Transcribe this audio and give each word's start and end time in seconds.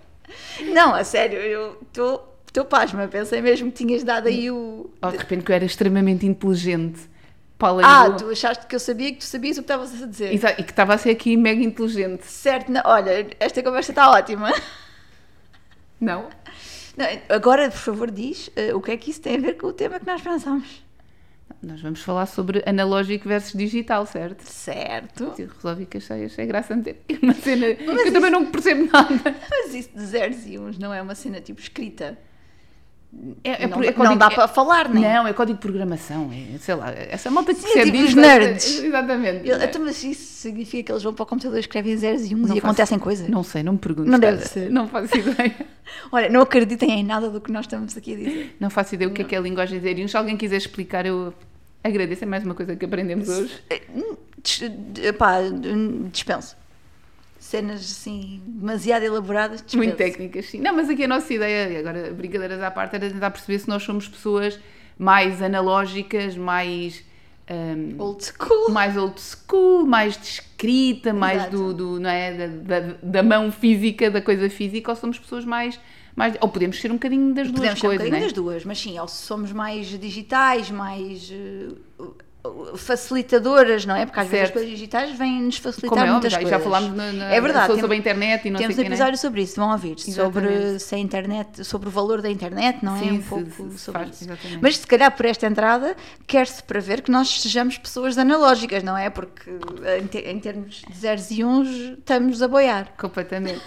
Não, 0.73 0.95
a 0.95 1.03
sério, 1.03 1.37
eu 1.37 1.77
estou 1.81 2.37
pasma. 2.65 3.07
Pensei 3.07 3.41
mesmo 3.41 3.71
que 3.71 3.85
tinhas 3.85 4.03
dado 4.03 4.27
aí 4.27 4.49
o... 4.49 4.89
Ou 5.01 5.11
de 5.11 5.17
repente 5.17 5.43
que 5.43 5.51
eu 5.51 5.55
era 5.55 5.65
extremamente 5.65 6.25
inteligente. 6.25 7.01
Para 7.57 7.69
além 7.69 7.85
Ah, 7.85 8.09
do- 8.09 8.17
tu 8.25 8.29
achaste 8.29 8.67
que 8.67 8.75
eu 8.75 8.79
sabia 8.79 9.11
que 9.11 9.17
tu 9.19 9.23
sabias 9.25 9.57
o 9.57 9.61
que 9.61 9.71
estavas 9.71 10.01
a 10.03 10.05
dizer. 10.05 10.33
Exa- 10.33 10.51
E 10.59 10.63
que 10.63 10.71
estava 10.71 10.93
a 10.93 10.97
ser 10.97 11.09
aqui 11.09 11.35
mega 11.35 11.61
inteligente. 11.63 12.25
Certo, 12.25 12.71
não, 12.71 12.81
olha, 12.85 13.27
esta 13.39 13.63
conversa 13.63 13.91
está 13.91 14.11
ótima. 14.11 14.51
Não? 15.99 16.29
Não, 16.95 17.05
agora, 17.29 17.69
por 17.69 17.77
favor, 17.79 18.11
diz 18.11 18.49
eh, 18.55 18.73
o 18.73 18.81
que 18.81 18.91
é 18.91 18.97
que 18.97 19.09
isso 19.11 19.21
tem 19.21 19.35
a 19.35 19.39
ver 19.39 19.53
com 19.57 19.67
o 19.67 19.73
tema 19.73 19.99
que 19.99 20.05
nós 20.05 20.21
pensamos. 20.21 20.83
Nós 21.63 21.81
vamos 21.81 22.01
falar 22.01 22.25
sobre 22.27 22.61
analógico 22.67 23.27
versus 23.27 23.53
digital, 23.53 24.05
certo? 24.05 24.41
Certo. 24.43 25.33
Eu 25.39 25.47
resolvi 25.47 25.85
que 25.87 25.97
achei, 25.97 26.25
achei 26.25 26.45
graça 26.45 26.75
meter 26.75 27.01
uma 27.21 27.33
cena 27.33 27.73
que 27.73 27.83
eu 27.83 28.13
também 28.13 28.29
não 28.29 28.45
percebo 28.51 28.89
nada. 28.91 29.09
Mas 29.49 29.73
isso 29.73 29.89
de 29.95 30.05
zeros 30.05 30.45
e 30.45 30.59
uns 30.59 30.77
não 30.77 30.93
é 30.93 31.01
uma 31.01 31.15
cena 31.15 31.39
tipo 31.41 31.59
escrita. 31.59 32.17
É, 33.43 33.63
é 33.63 33.67
não, 33.67 33.81
é 33.81 33.91
não 33.91 34.17
dá 34.17 34.27
é- 34.27 34.35
para 34.35 34.47
falar, 34.47 34.89
nem. 34.89 35.01
Não, 35.01 35.25
é 35.25 35.33
código 35.33 35.57
de 35.57 35.61
programação. 35.61 36.29
É, 36.31 36.57
sei 36.57 36.75
lá, 36.75 36.91
essa 36.91 37.31
malta 37.31 37.53
que 37.53 37.61
percebe 37.61 37.91
tipo 37.91 38.03
os 38.03 38.13
nerds. 38.13 38.79
é- 38.79 38.85
Exatamente. 38.87 39.47
Eu, 39.47 39.61
então, 39.61 39.83
mas 39.83 40.03
isso 40.03 40.41
significa 40.41 40.83
que 40.83 40.91
eles 40.91 41.03
vão 41.03 41.13
para 41.13 41.23
o 41.23 41.25
computador, 41.25 41.57
escrevem 41.57 41.95
zeros 41.95 42.23
e 42.29 42.35
uns 42.35 42.41
Não 42.41 42.43
e 42.43 42.47
faço- 42.47 42.57
acontecem 42.59 42.99
coisas? 42.99 43.29
Não 43.29 43.43
sei, 43.43 43.63
não 43.63 43.73
me 43.73 43.79
perguntes. 43.79 44.11
Não 44.11 44.19
deve 44.19 44.45
ser. 44.45 44.69
Não 44.69 44.87
faço 44.87 45.17
ideia. 45.17 45.55
Olha, 46.11 46.29
não 46.29 46.41
acreditem 46.41 46.99
em 46.99 47.03
nada 47.03 47.29
do 47.29 47.39
que 47.39 47.51
nós 47.51 47.65
estamos 47.65 47.95
aqui 47.95 48.13
a 48.13 48.17
dizer. 48.17 48.55
Não 48.59 48.69
faço 48.69 48.95
ideia 48.95 49.09
o 49.09 49.13
que 49.13 49.21
é 49.21 49.25
que 49.25 49.35
é 49.35 49.37
a 49.37 49.41
linguagem 49.41 49.79
de 49.79 50.07
Se 50.07 50.17
alguém 50.17 50.35
quiser 50.35 50.57
explicar, 50.57 51.05
eu 51.05 51.33
agradeço. 51.83 52.23
É 52.25 52.27
mais 52.27 52.43
uma 52.43 52.53
coisa 52.53 52.75
que 52.75 52.85
aprendemos 52.85 53.29
hoje. 53.29 53.53
Eh, 53.69 53.81
hum, 53.95 54.15
pá, 55.17 55.39
hum, 55.39 56.09
dispenso. 56.11 56.55
Cenas 57.47 57.79
assim, 57.79 58.41
demasiado 58.45 59.03
elaboradas, 59.03 59.61
dispenso. 59.61 59.77
Muito 59.77 59.97
técnicas, 59.97 60.45
sim. 60.47 60.59
Não, 60.59 60.75
mas 60.75 60.89
aqui 60.89 61.03
a 61.03 61.07
nossa 61.07 61.33
ideia, 61.33 61.79
agora 61.79 62.11
brincadeiras 62.13 62.61
à 62.61 62.69
parte, 62.69 62.95
era 62.95 63.09
tentar 63.09 63.31
perceber 63.31 63.59
se 63.59 63.69
nós 63.69 63.83
somos 63.83 64.07
pessoas 64.07 64.59
mais 64.99 65.41
analógicas, 65.41 66.35
mais. 66.35 67.03
hum, 67.49 67.95
Old 67.99 68.23
school. 68.25 68.71
mais 68.71 68.97
old 68.97 69.19
school, 69.21 69.85
mais 69.85 70.17
de 70.17 70.25
escrita, 70.25 71.13
mais 71.13 71.37
Exato. 71.43 71.55
do, 71.57 71.73
do- 71.73 71.99
não 71.99 72.09
é, 72.09 72.33
da, 72.33 72.47
da, 72.79 72.93
da 73.01 73.23
mão 73.23 73.51
física, 73.51 74.11
da 74.11 74.21
coisa 74.21 74.49
física, 74.49 74.91
ou 74.91 74.95
somos 74.97 75.17
pessoas 75.17 75.45
mais, 75.45 75.79
mais 76.15 76.35
ou 76.41 76.49
podemos 76.49 76.81
ser 76.81 76.91
um 76.91 76.95
bocadinho 76.95 77.33
das 77.33 77.47
duas 77.47 77.73
Podemos 77.73 77.79
ser 77.79 77.85
um 77.85 77.89
coisas, 77.89 78.05
bocadinho 78.07 78.23
é? 78.23 78.27
das 78.27 78.33
duas, 78.33 78.65
mas 78.65 78.77
sim, 78.79 78.99
ou 78.99 79.07
somos 79.07 79.53
mais 79.53 79.87
digitais, 79.87 80.69
mais 80.69 81.29
uh, 81.31 82.15
facilitadoras, 82.75 83.85
não 83.85 83.95
é? 83.95 84.05
Porque 84.05 84.19
às 84.19 84.27
vezes 84.27 84.41
as 84.43 84.47
Certo. 84.49 84.53
coisas 84.53 84.69
digitais 84.71 85.17
vêm-nos 85.17 85.57
facilitar 85.57 85.89
Como 85.89 86.05
é 86.05 86.11
muitas 86.11 86.31
já, 86.31 86.39
coisas. 86.39 86.57
já 86.57 86.63
falámos 86.63 86.95
na, 86.95 87.11
na- 87.13 87.33
É 87.33 87.41
verdade, 87.41 87.67
sobre, 87.73 87.81
tem- 87.87 87.91
a 87.91 87.99
internet 87.99 88.47
e 88.47 88.51
não 88.51 88.57
Temos 88.59 88.73
um 88.73 88.75
sei 88.75 88.83
não 88.85 88.91
é? 88.91 88.93
episódio 88.95 89.17
sobre 89.19 89.41
isso, 89.41 89.55
vão 89.55 89.71
ouvir, 89.71 89.99
sobre 89.99 90.79
se 90.79 90.95
a 90.95 90.97
internet, 90.97 91.63
sobre 91.65 91.87
o 91.89 91.91
valor 91.91 92.21
da 92.21 92.29
internet, 92.29 92.83
não 92.83 92.95
é? 92.95 92.99
Sim, 92.99 93.11
um 93.11 93.21
se- 93.21 93.27
pouco 93.29 93.45
se- 93.71 93.79
sobre 93.79 93.99
faz, 94.03 94.15
isso. 94.15 94.23
exatamente. 94.25 94.59
Mas 94.61 94.77
se 94.77 94.87
calhar 94.87 95.15
por 95.15 95.25
esta 95.25 95.47
entrada 95.47 95.95
quer-se 96.25 96.61
para 96.63 96.79
ver 96.79 97.01
que 97.01 97.11
nós 97.11 97.41
sejamos 97.41 97.77
pessoas 97.77 98.17
analógicas, 98.17 98.83
não 98.83 98.97
é? 98.97 99.09
Porque 99.09 99.49
em, 99.49 100.29
em 100.31 100.39
termos 100.39 100.81
de 100.87 100.97
zeros 100.97 101.31
e 101.31 101.43
uns 101.43 101.67
estamos 101.67 102.41
a 102.41 102.47
boiar. 102.47 102.93
Completamente. 102.97 103.61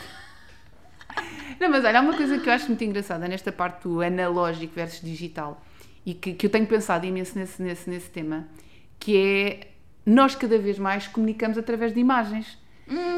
Não, 1.58 1.68
mas 1.68 1.84
olha, 1.84 1.98
há 1.98 2.02
uma 2.02 2.16
coisa 2.16 2.38
que 2.38 2.48
eu 2.48 2.52
acho 2.52 2.66
muito 2.68 2.82
engraçada 2.84 3.28
nesta 3.28 3.52
parte 3.52 3.82
do 3.82 4.00
analógico 4.00 4.72
versus 4.74 5.00
digital 5.02 5.62
e 6.06 6.14
que, 6.14 6.32
que 6.32 6.46
eu 6.46 6.50
tenho 6.50 6.66
pensado 6.66 7.04
imenso 7.04 7.38
nesse, 7.38 7.60
nesse, 7.62 7.90
nesse 7.90 8.08
tema, 8.08 8.46
que 9.00 9.16
é 9.16 9.68
nós 10.06 10.34
cada 10.36 10.58
vez 10.58 10.78
mais 10.78 11.08
comunicamos 11.08 11.58
através 11.58 11.92
de 11.92 11.98
imagens. 11.98 12.58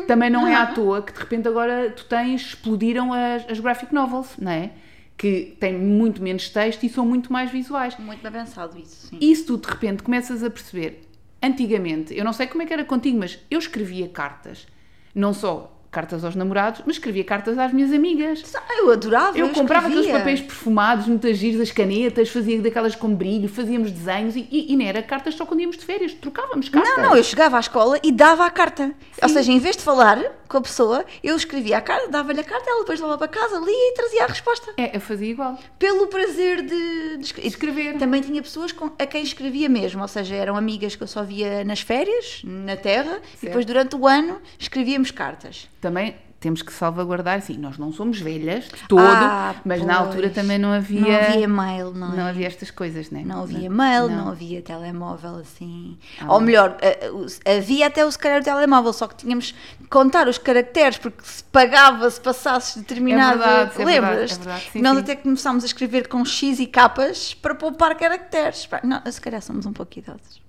Também 0.06 0.28
não 0.28 0.46
é 0.46 0.54
à 0.54 0.66
toa 0.66 1.02
que 1.02 1.12
de 1.12 1.18
repente 1.18 1.48
agora 1.48 1.90
tu 1.90 2.04
tens, 2.04 2.42
explodiram 2.42 3.12
as, 3.12 3.48
as 3.50 3.58
graphic 3.58 3.92
novels, 3.92 4.36
não 4.38 4.52
é? 4.52 4.70
Que 5.16 5.56
têm 5.58 5.78
muito 5.78 6.22
menos 6.22 6.48
texto 6.50 6.84
e 6.84 6.88
são 6.88 7.06
muito 7.06 7.32
mais 7.32 7.50
visuais. 7.50 7.96
Muito 7.98 8.20
pensado 8.30 8.78
isso, 8.78 9.08
sim. 9.08 9.18
Isso 9.20 9.46
tu 9.46 9.56
de 9.56 9.68
repente 9.68 10.02
começas 10.02 10.42
a 10.44 10.50
perceber. 10.50 11.08
Antigamente, 11.42 12.16
eu 12.16 12.24
não 12.24 12.32
sei 12.32 12.46
como 12.46 12.62
é 12.62 12.66
que 12.66 12.72
era 12.72 12.84
contigo, 12.84 13.18
mas 13.18 13.38
eu 13.50 13.58
escrevia 13.58 14.08
cartas. 14.08 14.66
Não 15.14 15.32
só 15.32 15.71
cartas 15.92 16.24
aos 16.24 16.34
namorados, 16.34 16.80
mas 16.86 16.96
escrevia 16.96 17.22
cartas 17.22 17.58
às 17.58 17.70
minhas 17.72 17.92
amigas. 17.92 18.42
Eu 18.78 18.90
adorava, 18.90 19.38
Eu 19.38 19.50
comprava 19.50 19.86
aqueles 19.86 20.06
escrevia. 20.06 20.20
papéis 20.20 20.40
perfumados, 20.40 21.06
muitas 21.06 21.36
giros, 21.36 21.60
as 21.60 21.70
canetas, 21.70 22.30
fazia 22.30 22.60
daquelas 22.62 22.96
com 22.96 23.14
brilho, 23.14 23.48
fazíamos 23.48 23.92
desenhos 23.92 24.34
e, 24.34 24.48
e, 24.50 24.72
e 24.72 24.76
não 24.76 24.86
era 24.86 25.02
cartas 25.02 25.34
só 25.34 25.44
quando 25.44 25.60
íamos 25.60 25.76
de 25.76 25.84
férias, 25.84 26.14
trocávamos 26.14 26.68
cartas. 26.70 26.96
Não, 26.96 27.10
não, 27.10 27.16
eu 27.16 27.22
chegava 27.22 27.58
à 27.58 27.60
escola 27.60 28.00
e 28.02 28.10
dava 28.10 28.46
a 28.46 28.50
carta. 28.50 28.90
Ou 29.22 29.28
seja, 29.28 29.52
em 29.52 29.58
vez 29.58 29.76
de 29.76 29.82
falar 29.82 30.18
com 30.48 30.56
a 30.56 30.60
pessoa, 30.62 31.04
eu 31.22 31.36
escrevia 31.36 31.76
a 31.78 31.80
carta, 31.80 32.08
dava-lhe 32.08 32.40
a 32.40 32.44
carta, 32.44 32.68
ela 32.68 32.80
depois 32.80 32.98
levava 32.98 33.18
para 33.18 33.28
casa, 33.28 33.58
lia 33.58 33.68
e 33.90 33.94
trazia 33.94 34.24
a 34.24 34.26
resposta. 34.26 34.72
É, 34.78 34.96
eu 34.96 35.00
fazia 35.00 35.30
igual. 35.30 35.58
Pelo 35.78 36.06
prazer 36.08 36.62
de, 36.62 37.16
de 37.18 37.24
escre- 37.24 37.46
Escrever. 37.46 37.98
Também 37.98 38.22
tinha 38.22 38.42
pessoas 38.42 38.72
com- 38.72 38.90
a 38.98 39.06
quem 39.06 39.22
escrevia 39.22 39.68
mesmo, 39.68 40.00
ou 40.00 40.08
seja, 40.08 40.34
eram 40.34 40.56
amigas 40.56 40.96
que 40.96 41.02
eu 41.02 41.06
só 41.06 41.22
via 41.22 41.64
nas 41.64 41.80
férias, 41.80 42.40
na 42.44 42.76
terra, 42.76 43.20
e 43.42 43.46
depois 43.46 43.64
durante 43.66 43.94
o 43.96 44.06
ano 44.06 44.40
escrevíamos 44.58 45.10
cartas. 45.10 45.68
Também 45.82 46.14
temos 46.38 46.62
que 46.62 46.72
salvaguardar, 46.72 47.40
sim, 47.42 47.56
nós 47.58 47.76
não 47.78 47.92
somos 47.92 48.18
velhas 48.20 48.64
de 48.64 48.88
todo, 48.88 49.02
Ah, 49.24 49.54
mas 49.64 49.80
na 49.84 49.96
pois. 49.98 50.08
altura 50.08 50.30
também 50.30 50.58
não 50.58 50.72
havia, 50.72 51.00
Não 51.00 51.10
havia 51.14 51.40
e-mail, 51.40 51.92
não 51.92 52.12
é? 52.12 52.16
não 52.16 52.26
havia 52.26 52.46
estas 52.46 52.70
coisas, 52.70 53.10
né? 53.10 53.22
Não 53.24 53.42
havia 53.42 53.66
e-mail, 53.66 54.08
não, 54.08 54.24
Não. 54.24 54.28
havia 54.28 54.60
telemóvel 54.62 55.36
assim. 55.36 55.98
Ah, 56.20 56.32
Ou 56.34 56.40
melhor, 56.40 56.76
eh, 56.80 57.10
os- 57.12 57.40
havia 57.44 57.86
até 57.88 58.04
o 58.04 58.10
se 58.10 58.18
calhar 58.18 58.40
o 58.40 58.44
telemóvel, 58.44 58.92
só 58.92 59.06
que 59.08 59.16
tínhamos 59.16 59.52
que 59.80 59.86
contar 59.88 60.26
os 60.28 60.38
caracteres, 60.38 60.98
porque 60.98 61.22
se 61.24 61.42
pagava 61.44 62.08
se 62.10 62.20
passasses 62.20 62.76
determinado. 62.76 63.40
É 63.42 63.46
verdade, 63.64 63.82
é 63.82 63.84
Lembras? 63.84 64.32
é 64.32 64.34
verdade, 64.36 64.64
sim, 64.72 64.80
Nós 64.82 64.94
sim. 64.96 65.02
até 65.02 65.16
começámos 65.16 65.62
a 65.64 65.66
escrever 65.66 66.06
com 66.08 66.24
X 66.24 66.58
e 66.60 66.66
capas 66.66 67.34
para 67.34 67.54
poupar 67.56 67.96
caracteres. 67.96 68.68
Não, 68.84 69.00
se 69.10 69.20
calhar 69.20 69.42
somos 69.42 69.64
um 69.66 69.72
pouco 69.72 69.98
idosos. 69.98 70.40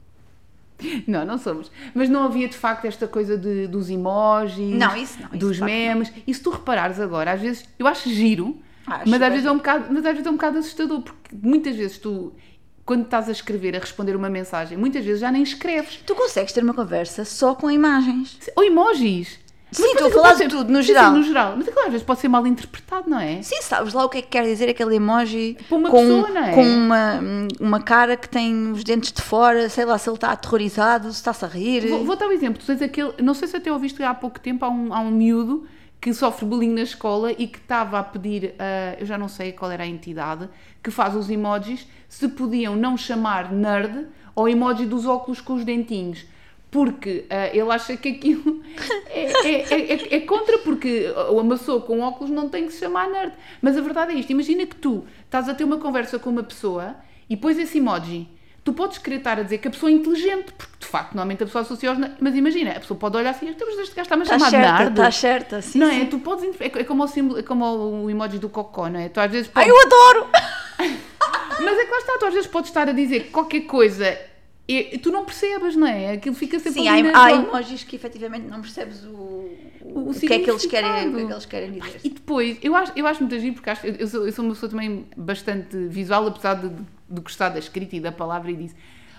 Não, 1.07 1.25
não 1.25 1.37
somos. 1.37 1.71
Mas 1.93 2.09
não 2.09 2.23
havia 2.23 2.47
de 2.47 2.55
facto 2.55 2.85
esta 2.85 3.07
coisa 3.07 3.37
de, 3.37 3.67
dos 3.67 3.89
emojis, 3.89 4.77
Não, 4.77 4.95
isso 4.95 5.17
não, 5.21 5.29
isso 5.29 5.37
dos 5.37 5.57
facto 5.57 5.71
memes. 5.71 6.11
E 6.25 6.33
se 6.33 6.41
tu 6.41 6.49
reparares 6.49 6.99
agora, 6.99 7.31
às 7.31 7.41
vezes, 7.41 7.65
eu 7.77 7.87
acho 7.87 8.09
giro, 8.09 8.57
Acho 8.85 9.09
mas, 9.09 9.21
às 9.21 9.29
vezes 9.29 9.45
é 9.45 9.51
um 9.51 9.57
bocado, 9.57 9.85
mas 9.89 10.05
às 10.05 10.11
vezes 10.11 10.27
é 10.27 10.29
um 10.29 10.33
bocado 10.33 10.57
assustador, 10.57 11.01
porque 11.01 11.35
muitas 11.41 11.75
vezes 11.75 11.97
tu, 11.97 12.33
quando 12.85 13.03
estás 13.03 13.29
a 13.29 13.31
escrever, 13.31 13.75
a 13.75 13.79
responder 13.79 14.15
uma 14.15 14.29
mensagem, 14.29 14.77
muitas 14.77 15.05
vezes 15.05 15.21
já 15.21 15.31
nem 15.31 15.43
escreves. 15.43 16.01
Tu 16.05 16.15
consegues 16.15 16.51
ter 16.51 16.63
uma 16.63 16.73
conversa 16.73 17.23
só 17.23 17.55
com 17.55 17.71
imagens. 17.71 18.37
Ou 18.55 18.63
emojis. 18.63 19.39
Sim, 19.73 19.91
estou 19.91 20.07
a 20.07 20.11
falar 20.11 20.33
de 20.35 20.47
tudo, 20.47 20.71
no 20.71 20.77
sim, 20.77 20.87
sim, 20.87 20.93
geral. 20.93 21.11
no 21.11 21.23
geral. 21.23 21.53
Mas 21.57 21.67
aquilo 21.67 21.85
às 21.85 21.91
vezes 21.91 22.05
pode 22.05 22.19
ser 22.19 22.27
mal 22.27 22.45
interpretado, 22.45 23.09
não 23.09 23.19
é? 23.19 23.41
Sim, 23.41 23.61
sabes 23.61 23.93
lá 23.93 24.05
o 24.05 24.09
que 24.09 24.19
é 24.19 24.21
que 24.21 24.27
quer 24.29 24.43
dizer 24.43 24.69
aquele 24.69 24.95
emoji 24.95 25.57
Para 25.67 25.77
uma 25.77 25.89
com, 25.89 25.99
pessoa, 25.99 26.39
é? 26.39 26.51
com 26.53 26.63
uma, 26.63 27.19
uma 27.59 27.79
cara 27.81 28.15
que 28.15 28.29
tem 28.29 28.71
os 28.71 28.83
dentes 28.83 29.11
de 29.11 29.21
fora, 29.21 29.67
sei 29.69 29.85
lá 29.85 29.97
se 29.97 30.09
ele 30.09 30.15
está 30.15 30.31
aterrorizado, 30.31 31.11
se 31.11 31.17
está-se 31.17 31.43
a 31.43 31.47
rir. 31.47 31.87
Vou, 31.87 32.05
vou 32.05 32.15
dar 32.15 32.27
um 32.27 32.31
exemplo. 32.31 32.59
Tu 32.59 32.65
tens 32.65 32.81
aquele, 32.81 33.13
não 33.21 33.33
sei 33.33 33.47
se 33.47 33.57
até 33.57 33.71
ouviste 33.71 34.01
há 34.03 34.13
pouco 34.13 34.39
tempo, 34.39 34.63
há 34.65 34.69
um, 34.69 34.93
há 34.93 34.99
um 34.99 35.11
miúdo 35.11 35.65
que 36.03 36.13
sofre 36.13 36.45
bullying 36.45 36.73
na 36.73 36.81
escola 36.81 37.31
e 37.31 37.47
que 37.47 37.57
estava 37.57 37.97
a 37.97 38.03
pedir, 38.03 38.55
a, 38.59 38.99
eu 38.99 39.05
já 39.05 39.17
não 39.17 39.29
sei 39.29 39.53
qual 39.53 39.71
era 39.71 39.83
a 39.83 39.87
entidade, 39.87 40.49
que 40.83 40.91
faz 40.91 41.15
os 41.15 41.29
emojis, 41.29 41.87
se 42.09 42.27
podiam 42.27 42.75
não 42.75 42.97
chamar 42.97 43.53
nerd 43.53 44.07
ao 44.35 44.49
emoji 44.49 44.85
dos 44.85 45.05
óculos 45.05 45.39
com 45.39 45.53
os 45.53 45.63
dentinhos. 45.63 46.25
Porque 46.73 47.25
ah, 47.29 47.47
ele 47.49 47.71
acha 47.71 47.95
que 47.95 48.09
aquilo 48.09 48.61
é, 49.09 49.47
é- 49.47 49.73
é- 49.73 49.93
é- 49.93 50.15
é 50.15 50.19
contra, 50.21 50.57
porque 50.57 51.05
uma 51.29 51.55
pessoa 51.55 51.79
com 51.81 51.99
óculos 52.01 52.31
não 52.31 52.49
tem 52.49 52.65
que 52.65 52.73
se 52.73 52.79
chamar 52.79 53.07
nerd. 53.11 53.31
Mas 53.61 53.77
a 53.77 53.81
verdade 53.81 54.11
é 54.13 54.15
isto: 54.15 54.31
imagina 54.31 54.65
que 54.65 54.75
tu 54.75 55.05
estás 55.23 55.47
a 55.47 55.53
ter 55.53 55.63
uma 55.63 55.77
conversa 55.77 56.17
com 56.17 56.31
uma 56.31 56.41
pessoa 56.43 56.95
e 57.29 57.37
pões 57.37 57.59
esse 57.59 57.77
emoji. 57.77 58.27
tu 58.65 58.71
podes 58.71 58.97
querer 58.97 59.17
estar 59.17 59.37
a 59.37 59.43
dizer 59.43 59.57
que 59.57 59.67
a 59.67 59.71
pessoa 59.71 59.89
é 59.91 59.93
inteligente, 59.93 60.53
porque 60.53 60.71
de 60.79 60.85
facto, 60.87 61.13
normalmente 61.13 61.43
a 61.43 61.45
pessoa 61.45 61.63
associa 61.63 61.89
aos. 61.89 61.99
Mas 62.21 62.33
imagina, 62.33 62.71
a 62.71 62.79
pessoa 62.79 62.97
pode 62.97 63.17
olhar 63.17 63.31
assim, 63.31 63.49
"Então, 63.49 63.67
mas 63.69 63.77
este 63.79 63.93
gajo 63.93 64.05
está-me 64.05 64.21
a 64.23 64.25
chamar 64.25 64.49
certa, 64.49 64.77
nerd. 64.79 64.89
estás 64.91 65.15
certa, 65.15 65.61
sim, 65.61 65.79
não 65.79 65.89
sim. 65.89 66.01
é? 66.01 66.05
Tu 66.05 66.17
podes. 66.19 66.43
É, 66.61 66.65
é 66.67 66.83
como 66.85 67.03
o 67.03 67.07
símbolo, 67.07 67.39
é 67.39 67.43
como 67.43 67.65
o 67.65 68.09
emoji 68.09 68.39
do 68.39 68.47
cocó, 68.49 68.87
não 68.89 68.99
é? 69.01 69.09
Tu 69.09 69.19
às 69.19 69.29
vezes 69.29 69.51
Ai, 69.53 69.65
podes, 69.67 69.77
eu 69.79 69.85
adoro! 69.85 70.27
Mas 71.63 71.77
é 71.77 71.85
que 71.85 71.91
lá 71.91 71.97
está, 71.97 72.17
tu 72.17 72.25
às 72.25 72.33
vezes 72.33 72.49
podes 72.49 72.69
estar 72.69 72.87
a 72.89 72.93
dizer 72.93 73.29
qualquer 73.31 73.61
coisa 73.61 74.17
e 74.79 74.97
tu 74.97 75.11
não 75.11 75.25
percebes, 75.25 75.75
não 75.75 75.87
é? 75.87 76.13
Aquilo 76.13 76.35
fica 76.35 76.59
sempre 76.59 76.81
Sim, 76.81 76.87
há, 76.87 77.23
há 77.23 77.31
emojis 77.31 77.83
que 77.83 77.95
efetivamente 77.95 78.47
não 78.47 78.61
percebes 78.61 79.03
o, 79.03 79.49
O 79.81 80.09
o, 80.09 80.13
que 80.13 80.33
é 80.33 80.39
que 80.39 80.49
eles 80.49 80.65
querem, 80.65 81.09
o 81.09 81.15
que 81.15 81.21
é 81.21 81.25
que 81.25 81.31
eles 81.33 81.45
querem 81.45 81.71
dizer. 81.71 81.99
E 82.03 82.09
depois, 82.09 82.57
eu 82.61 82.75
acho, 82.75 82.91
eu 82.95 83.05
acho 83.07 83.19
muito 83.21 83.35
agir 83.35 83.51
porque 83.51 83.69
acho, 83.69 83.85
eu, 83.85 84.07
sou, 84.07 84.25
eu 84.25 84.31
sou 84.31 84.45
uma 84.45 84.53
pessoa 84.53 84.69
também 84.69 85.05
bastante 85.15 85.77
visual, 85.87 86.27
apesar 86.27 86.55
de, 86.55 86.69
de 86.69 87.21
gostar 87.21 87.49
da 87.49 87.59
escrita 87.59 87.95
e 87.95 87.99
da 87.99 88.11
palavra 88.11 88.51
e 88.51 88.55
disso. 88.55 88.75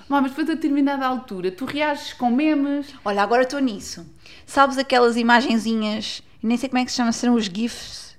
Mas 0.09 0.23
depois 0.31 0.49
a 0.51 0.55
determinada 0.55 1.07
altura, 1.07 1.51
tu 1.51 1.65
reages 1.65 2.13
com 2.13 2.31
memes. 2.31 2.95
Olha, 3.05 3.23
agora 3.23 3.43
estou 3.43 3.59
nisso. 3.59 4.07
Sabes 4.47 4.77
aquelas 4.77 5.17
imagenzinhas, 5.17 6.23
nem 6.43 6.57
sei 6.57 6.69
como 6.69 6.83
é 6.83 6.85
que 6.85 6.91
se 6.91 6.97
chama, 6.99 7.11
serão 7.13 7.35
os 7.35 7.47
GIFs? 7.47 8.17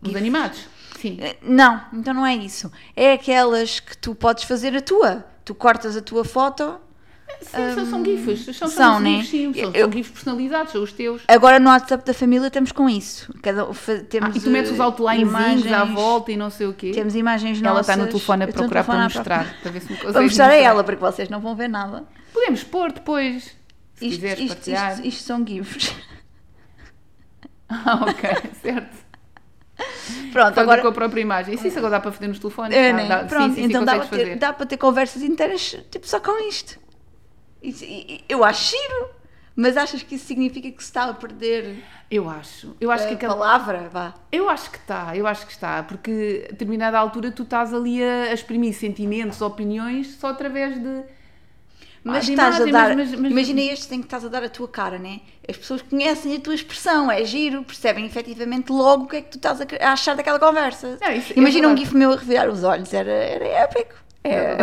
Os 0.00 0.14
animados. 0.14 0.60
Sim. 1.00 1.18
Eh, 1.20 1.36
Não, 1.42 1.80
então 1.92 2.14
não 2.14 2.24
é 2.24 2.34
isso. 2.36 2.70
É 2.94 3.12
aquelas 3.14 3.80
que 3.80 3.96
tu 3.98 4.14
podes 4.14 4.44
fazer 4.44 4.76
a 4.76 4.80
tua. 4.80 5.24
Tu 5.44 5.54
cortas 5.54 5.96
a 5.96 6.00
tua 6.02 6.24
foto. 6.24 6.80
Sim, 7.40 7.74
são, 7.74 7.86
são 7.86 8.04
gifs. 8.04 8.56
São, 8.56 8.68
são, 8.68 9.00
né? 9.00 9.16
gifs, 9.18 9.28
sim, 9.30 9.52
são, 9.54 9.72
Eu- 9.74 9.82
são 9.84 9.92
gifs 9.92 10.10
personalizados, 10.12 10.72
são 10.72 10.82
os 10.82 10.92
teus. 10.92 11.22
Agora 11.28 11.58
no 11.58 11.68
WhatsApp 11.68 12.04
da 12.04 12.14
família 12.14 12.46
estamos 12.46 12.70
com 12.72 12.88
isso. 12.88 13.32
Cada, 13.42 13.72
fa- 13.74 13.92
Ah, 13.92 14.04
temos, 14.08 14.36
e 14.36 14.40
tu 14.40 14.50
metes 14.50 14.70
os 14.70 14.78
eh, 14.78 14.82
outlinezinhos 14.82 15.66
à 15.72 15.84
volta 15.84 16.32
e 16.32 16.36
não 16.36 16.48
sei 16.50 16.66
o 16.68 16.72
quê. 16.74 16.92
Temos 16.92 17.14
imagens 17.14 17.58
Ela 17.60 17.70
nossas. 17.70 17.88
está 17.88 17.96
no 18.02 18.08
telefone 18.08 18.44
a 18.44 18.48
procurar 18.48 18.84
para 18.84 18.94
telefone 18.94 18.98
à 19.00 19.04
mostrar. 19.04 19.56
Para 19.62 19.70
ver 19.72 19.80
se 19.82 19.92
me 19.92 19.98
Para 19.98 20.22
mostrar 20.22 20.50
a 20.50 20.54
ela, 20.54 20.84
porque 20.84 21.00
vocês 21.00 21.28
não 21.28 21.40
vão 21.40 21.54
ver 21.56 21.68
nada. 21.68 22.04
Podemos 22.32 22.62
pôr 22.64 22.92
depois. 22.92 23.44
Se 23.94 24.06
Isto, 24.06 24.14
quiseres 24.20 24.38
isto, 24.44 24.54
partilhar. 24.56 24.92
isto, 24.94 25.06
isto 25.06 25.22
são 25.24 25.44
GIFs. 25.46 25.94
Ah, 27.68 28.04
ok, 28.08 28.30
certo. 28.62 29.03
Pronto, 30.32 30.58
agora. 30.60 30.82
com 30.82 30.88
a 30.88 30.92
própria 30.92 31.20
imagem. 31.20 31.54
Isso, 31.54 31.66
isso 31.66 31.78
agora 31.78 31.92
dá 31.92 32.00
para 32.00 32.12
fazer 32.12 32.28
nos 32.28 32.38
telefones. 32.38 32.76
É, 32.76 32.90
Dá- 32.92 32.96
né? 32.96 33.08
dá- 33.08 33.24
Pronto, 33.24 33.48
sim, 33.50 33.54
sim, 33.54 33.60
sim, 33.62 33.68
então 33.68 33.84
dá 33.84 33.92
consegues 33.96 34.08
para, 34.10 34.24
ter, 34.30 34.36
dá 34.38 34.52
para 34.52 34.66
ter 34.66 34.76
conversas 34.76 35.22
inteiras 35.22 35.76
tipo 35.90 36.06
só 36.06 36.20
com 36.20 36.38
isto. 36.48 36.78
Eu 38.28 38.44
acho 38.44 38.70
giro, 38.72 39.08
mas 39.56 39.76
achas 39.76 40.02
que 40.02 40.16
isso 40.16 40.26
significa 40.26 40.70
que 40.70 40.82
se 40.82 40.88
está 40.90 41.04
a 41.08 41.14
perder 41.14 41.82
Eu 42.10 42.28
acho. 42.28 42.76
Eu 42.80 42.90
acho 42.90 43.04
a 43.04 43.08
que 43.08 43.14
aquela. 43.14 43.34
palavra? 43.34 43.88
Vá. 43.90 44.14
Eu 44.30 44.50
acho 44.50 44.70
que 44.70 44.76
está, 44.78 45.16
eu 45.16 45.26
acho 45.26 45.46
que 45.46 45.52
está, 45.52 45.82
porque 45.82 46.44
a 46.48 46.52
determinada 46.52 46.98
altura 46.98 47.30
tu 47.30 47.42
estás 47.42 47.72
ali 47.72 48.02
a 48.02 48.32
exprimir 48.32 48.74
sentimentos, 48.74 49.40
opiniões, 49.40 50.08
só 50.16 50.28
através 50.28 50.74
de. 50.80 51.02
Mas 52.04 52.28
estás 52.28 52.56
imagem, 52.56 52.74
a 52.74 52.78
dar. 52.78 52.96
mas- 52.96 53.10
mas- 53.10 53.20
mas- 53.20 53.30
Imagina 53.32 53.60
este 53.62 53.94
em 53.94 53.98
que 54.00 54.06
estás 54.06 54.24
a 54.24 54.28
dar 54.28 54.44
a 54.44 54.48
tua 54.48 54.68
cara, 54.68 54.98
né? 54.98 55.20
As 55.48 55.56
pessoas 55.56 55.80
conhecem 55.82 56.36
a 56.36 56.40
tua 56.40 56.54
expressão, 56.54 57.10
é 57.10 57.24
giro, 57.24 57.64
percebem 57.64 58.04
efetivamente 58.04 58.70
logo 58.70 59.04
o 59.04 59.08
que 59.08 59.16
é 59.16 59.22
que 59.22 59.30
tu 59.30 59.36
estás 59.38 59.58
a, 59.60 59.66
achar 59.92 60.14
daquela 60.14 60.38
conversa. 60.38 60.98
Não, 61.00 61.10
isso 61.12 61.32
é 61.32 61.38
Imagina 61.38 61.66
um 61.68 61.70
verdade. 61.70 61.86
gif 61.88 61.96
meu 61.96 62.12
a 62.12 62.16
revirar 62.16 62.48
os 62.50 62.62
olhos, 62.62 62.92
era, 62.92 63.10
era 63.10 63.44
épico. 63.46 63.94
É. 64.22 64.56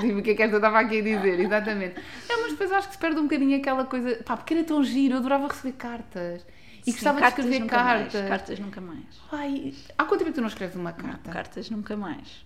Digo 0.00 0.20
o 0.20 0.22
que 0.22 0.30
é 0.30 0.34
que 0.34 0.42
esta 0.42 0.56
estava 0.56 0.80
aqui 0.80 0.98
a 1.00 1.02
dizer, 1.02 1.40
exatamente. 1.40 1.96
Não, 2.28 2.42
mas 2.42 2.52
depois 2.52 2.70
acho 2.72 2.88
que 2.88 2.94
se 2.94 3.00
perde 3.00 3.18
um 3.18 3.24
bocadinho 3.24 3.56
aquela 3.56 3.84
coisa. 3.84 4.16
Pá, 4.24 4.36
porque 4.36 4.54
era 4.54 4.64
tão 4.64 4.82
giro, 4.84 5.14
eu 5.14 5.18
adorava 5.18 5.48
receber 5.48 5.72
cartas. 5.72 6.44
E 6.84 6.86
Sim, 6.86 6.92
gostava 6.92 7.16
de 7.16 7.22
cartas 7.22 7.44
escrever 7.44 7.60
nunca 7.60 7.76
cartas. 7.76 8.14
Mais, 8.14 8.28
cartas 8.28 8.58
nunca 8.58 8.80
mais. 8.80 9.04
Ai, 9.30 9.74
há 9.96 10.04
quanto 10.04 10.20
tempo 10.24 10.32
tu 10.34 10.40
não 10.40 10.48
escreves 10.48 10.74
uma 10.76 10.90
Não, 10.90 10.96
carta? 10.98 11.30
cartas 11.30 11.70
nunca 11.70 11.96
mais. 11.96 12.44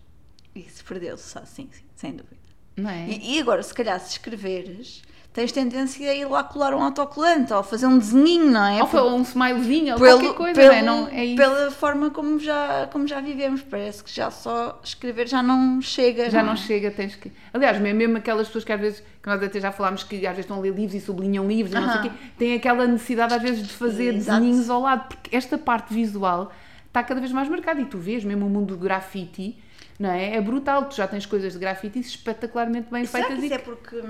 Isso 0.55 0.85
perdeu-se, 0.85 1.39
sim, 1.47 1.69
sim, 1.73 1.83
sem 1.95 2.13
dúvida. 2.13 2.37
Não 2.77 2.91
é? 2.91 3.07
E, 3.09 3.37
e 3.37 3.41
agora, 3.41 3.63
se 3.63 3.73
calhar, 3.73 3.99
se 4.01 4.11
escreveres, 4.13 5.03
tens 5.33 5.53
tendência 5.53 6.11
a 6.11 6.15
ir 6.15 6.25
lá 6.27 6.43
colar 6.45 6.75
um 6.75 6.83
autocolante 6.83 7.53
ou 7.53 7.63
fazer 7.63 7.87
um 7.87 7.99
desenho, 7.99 8.51
não 8.51 8.65
é? 8.65 8.81
Ou 8.83 8.87
foi 8.87 9.03
um 9.03 9.23
smilezinho, 9.23 9.95
ou 9.95 10.01
Pelo- 10.01 10.19
qualquer 10.21 10.37
coisa, 10.37 10.61
pelo- 10.61 10.73
não 10.73 10.79
é? 10.79 10.83
Não, 10.83 11.09
é 11.09 11.25
isso. 11.25 11.37
Pela 11.37 11.71
forma 11.71 12.11
como 12.11 12.39
já, 12.39 12.89
como 12.93 13.07
já 13.07 13.21
vivemos, 13.21 13.63
parece 13.63 14.03
que 14.05 14.11
já 14.15 14.31
só 14.31 14.79
escrever 14.85 15.27
já 15.29 15.43
não 15.43 15.81
chega. 15.81 16.31
Já 16.31 16.39
não 16.41 16.49
não 16.49 16.53
é? 16.55 16.57
chega, 16.57 16.91
tens 16.91 17.15
que. 17.17 17.31
Aliás, 17.53 17.79
mesmo 17.81 18.17
aquelas 18.19 18.47
pessoas 18.47 18.65
que 18.65 18.73
às 18.73 18.81
vezes, 18.81 19.01
que 19.23 19.29
nós 19.29 19.43
até 19.43 19.59
já 19.61 19.73
falámos 19.73 20.03
que 20.05 20.17
às 20.17 20.23
vezes 20.37 20.39
estão 20.41 20.57
a 20.59 20.61
ler 20.61 20.75
livros 20.75 20.95
e 20.95 21.05
sublinham 21.05 21.47
livros 21.47 21.75
e 21.75 21.81
não 21.81 21.91
sei 21.91 22.01
o 22.01 22.03
quê, 22.05 22.11
têm 22.39 22.55
aquela 22.55 22.87
necessidade 22.87 23.35
às 23.35 23.43
vezes 23.43 23.67
de 23.67 23.73
fazer 23.73 24.15
Exato. 24.15 24.39
desenhinhos 24.41 24.69
ao 24.71 24.81
lado, 24.83 25.09
porque 25.09 25.35
esta 25.35 25.57
parte 25.59 25.93
visual 25.95 26.53
está 26.87 27.03
cada 27.03 27.21
vez 27.21 27.31
mais 27.33 27.49
marcada 27.49 27.81
e 27.81 27.85
tu 27.85 27.99
vês 27.99 28.25
mesmo 28.25 28.47
o 28.47 28.51
mundo 28.51 28.75
do 28.75 28.79
grafite, 28.83 29.59
não 29.99 30.11
é? 30.11 30.37
É 30.37 30.41
brutal, 30.41 30.85
tu 30.87 30.97
já 30.97 31.07
tens 31.07 31.27
coisas 31.27 31.53
de 31.53 31.59
grafite 31.59 31.99
espetacularmente 31.99 32.89
bem 32.91 33.05
Será 33.05 33.25
feitas 33.27 33.39
que 33.39 33.45
e 33.45 33.47
isso 33.47 33.55
é 33.55 33.59
porque 33.59 34.03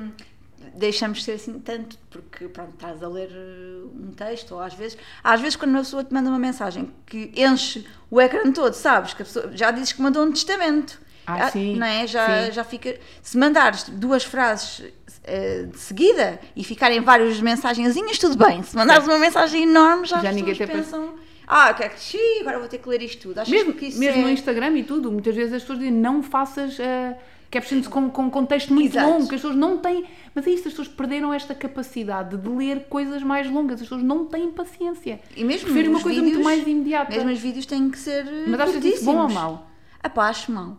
deixamos 0.75 1.19
de 1.19 1.25
ser 1.25 1.33
assim 1.33 1.59
tanto? 1.59 1.97
Porque, 2.11 2.49
pronto, 2.49 2.73
estás 2.75 3.03
a 3.03 3.09
ler 3.09 3.29
uh, 3.29 3.91
um 3.95 4.13
texto, 4.13 4.53
ou 4.53 4.61
às 4.61 4.75
vezes, 4.75 4.99
às 5.23 5.41
vezes 5.41 5.57
quando 5.57 5.71
uma 5.71 5.81
pessoa 5.81 6.05
te 6.05 6.13
manda 6.13 6.29
uma 6.29 6.39
mensagem 6.39 6.91
que 7.07 7.33
enche 7.37 7.87
o 8.11 8.21
ecrã 8.21 8.51
todo, 8.53 8.75
sabes? 8.75 9.15
Que 9.15 9.23
a 9.23 9.25
pessoa 9.25 9.51
já 9.55 9.71
dizes 9.71 9.93
que 9.93 10.03
mandou 10.03 10.25
um 10.25 10.33
testamento. 10.33 11.01
Ah, 11.27 11.51
sim, 11.51 11.75
Não 11.75 11.87
é? 11.87 12.07
Já, 12.07 12.47
sim. 12.47 12.53
já 12.53 12.63
fica. 12.63 12.97
Se 13.21 13.37
mandares 13.37 13.89
duas 13.89 14.23
frases 14.23 14.79
uh, 14.79 15.67
de 15.67 15.79
seguida 15.79 16.39
e 16.55 16.63
ficarem 16.63 17.01
várias 17.01 17.41
mensagenzinhas, 17.41 18.17
tudo 18.17 18.37
bem. 18.37 18.63
Se 18.63 18.77
mandares 18.77 19.07
uma 19.07 19.19
mensagem 19.19 19.65
enorme, 19.65 20.07
já, 20.07 20.21
Já 20.21 20.31
ninguém 20.31 20.55
pensam. 20.55 21.15
Ah, 21.47 21.73
que 21.73 21.83
é 21.85 21.89
que 21.89 22.01
xiii, 22.01 22.41
agora 22.41 22.59
vou 22.59 22.69
ter 22.69 22.79
que 22.79 22.89
ler 22.89 23.03
isto 23.03 23.29
tudo. 23.29 23.39
Achas 23.39 23.53
mesmo, 23.53 23.73
que 23.73 23.87
isso 23.87 23.99
mesmo 23.99 24.21
é... 24.21 24.25
no 24.25 24.31
Instagram 24.31 24.77
e 24.79 24.83
tudo, 24.83 25.13
muitas 25.13 25.35
vezes 25.35 25.53
as 25.53 25.63
pessoas 25.63 25.79
dizem 25.79 25.95
não 25.95 26.23
faças 26.23 26.77
uh, 26.79 27.17
captions 27.51 27.87
com, 27.87 28.11
com 28.11 28.29
contexto 28.31 28.75
muito 28.75 28.93
Exato. 28.93 29.09
longo, 29.09 29.29
que 29.29 29.35
as 29.37 29.41
pessoas 29.41 29.57
não 29.57 29.79
têm. 29.79 30.05
Mas 30.35 30.47
é 30.47 30.51
isto, 30.51 30.67
as 30.67 30.75
pessoas 30.75 30.89
perderam 30.89 31.33
esta 31.33 31.55
capacidade 31.55 32.37
de 32.37 32.49
ler 32.49 32.87
coisas 32.89 33.23
mais 33.23 33.49
longas, 33.49 33.77
as 33.77 33.83
pessoas 33.83 34.03
não 34.03 34.27
têm 34.27 34.51
paciência. 34.51 35.21
E 35.37 35.45
mesmo 35.45 35.67
Preferem 35.67 35.91
uma 35.91 36.01
coisa 36.01 36.21
vídeos, 36.21 36.37
muito 36.37 36.45
mais 36.45 36.67
imediata. 36.67 37.13
Mesmo 37.15 37.31
os 37.31 37.39
vídeos 37.39 37.65
têm 37.67 37.91
que 37.91 37.99
ser. 37.99 38.25
uh, 38.25 38.49
Mas 38.49 38.61
achas 38.61 38.85
isso 38.85 39.05
bom 39.05 39.17
ou 39.17 39.29
mau? 39.29 39.71
Ah 40.03 40.11
pá, 40.11 40.29
acho 40.29 40.51
mal. 40.51 40.77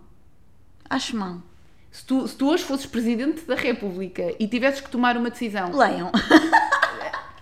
Acho 0.89 1.15
mal. 1.15 1.37
Se 1.91 2.05
tu, 2.05 2.27
se 2.27 2.35
tu 2.35 2.49
hoje 2.49 2.63
fosses 2.63 2.85
Presidente 2.85 3.41
da 3.45 3.55
República 3.55 4.35
e 4.37 4.47
tivesses 4.47 4.81
que 4.81 4.89
tomar 4.89 5.17
uma 5.17 5.29
decisão, 5.29 5.75
Leiam. 5.75 6.11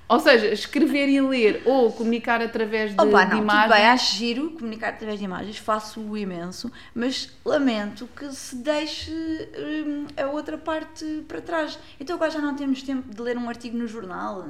ou 0.07 0.19
seja, 0.19 0.47
escrever 0.47 1.09
e 1.09 1.19
ler 1.21 1.61
ou 1.65 1.91
comunicar 1.91 2.41
através 2.41 2.91
de, 2.95 3.01
Opa, 3.01 3.23
de 3.25 3.31
não, 3.31 3.37
imagens, 3.41 3.63
tudo 3.63 3.75
bem, 3.75 3.85
acho 3.87 4.15
giro 4.15 4.49
comunicar 4.51 4.89
através 4.89 5.17
de 5.19 5.25
imagens, 5.25 5.57
faço 5.57 5.99
o 5.99 6.17
imenso, 6.17 6.71
mas 6.93 7.31
lamento 7.43 8.07
que 8.15 8.31
se 8.33 8.55
deixe 8.57 9.11
hum, 9.11 10.05
a 10.15 10.27
outra 10.27 10.57
parte 10.57 11.23
para 11.27 11.41
trás. 11.41 11.79
Então 11.99 12.15
agora 12.15 12.31
já 12.31 12.39
não 12.39 12.55
temos 12.55 12.81
tempo 12.83 13.13
de 13.13 13.21
ler 13.21 13.37
um 13.37 13.49
artigo 13.49 13.77
no 13.77 13.87
jornal, 13.87 14.47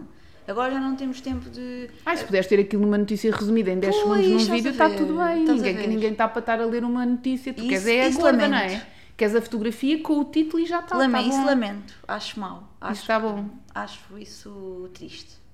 agora 0.48 0.74
já 0.74 0.80
não 0.80 0.96
temos 0.96 1.22
tempo 1.22 1.50
de. 1.50 1.90
Ai, 2.06 2.18
se 2.18 2.26
puderes 2.26 2.48
ter 2.48 2.60
aquilo 2.60 2.82
numa 2.82 2.98
notícia 2.98 3.32
resumida 3.34 3.72
em 3.72 3.80
10 3.80 3.96
Pois, 3.96 4.26
segundos 4.26 4.48
num 4.48 4.56
vídeo, 4.56 4.72
está 4.72 4.90
tudo 4.90 5.18
bem. 5.18 5.44
Ninguém, 5.46 5.88
ninguém 5.88 6.12
está 6.12 6.28
para 6.28 6.40
estar 6.40 6.60
a 6.60 6.66
ler 6.66 6.84
uma 6.84 7.06
notícia. 7.06 7.54
Tu 7.54 7.62
Isso- 7.62 7.70
queres 7.70 7.88
é 7.88 8.02
a 8.04 8.08
isso 8.10 8.20
gorda, 8.20 8.48
não 8.48 8.58
lamento. 8.58 8.74
é? 8.74 8.88
Queres 9.18 9.34
a 9.34 9.42
fotografia 9.42 10.02
com 10.04 10.20
o 10.20 10.26
título 10.26 10.62
e 10.62 10.66
já 10.66 10.82
está. 10.82 10.98
Lame- 10.98 11.14
tá 11.14 11.22
isso 11.22 11.46
lamento, 11.46 11.94
acho 12.06 12.38
mal. 12.38 12.70
Acho, 12.82 13.02
está 13.02 13.18
bom. 13.18 13.46
Acho 13.74 14.18
isso 14.20 14.90
triste. 14.94 15.45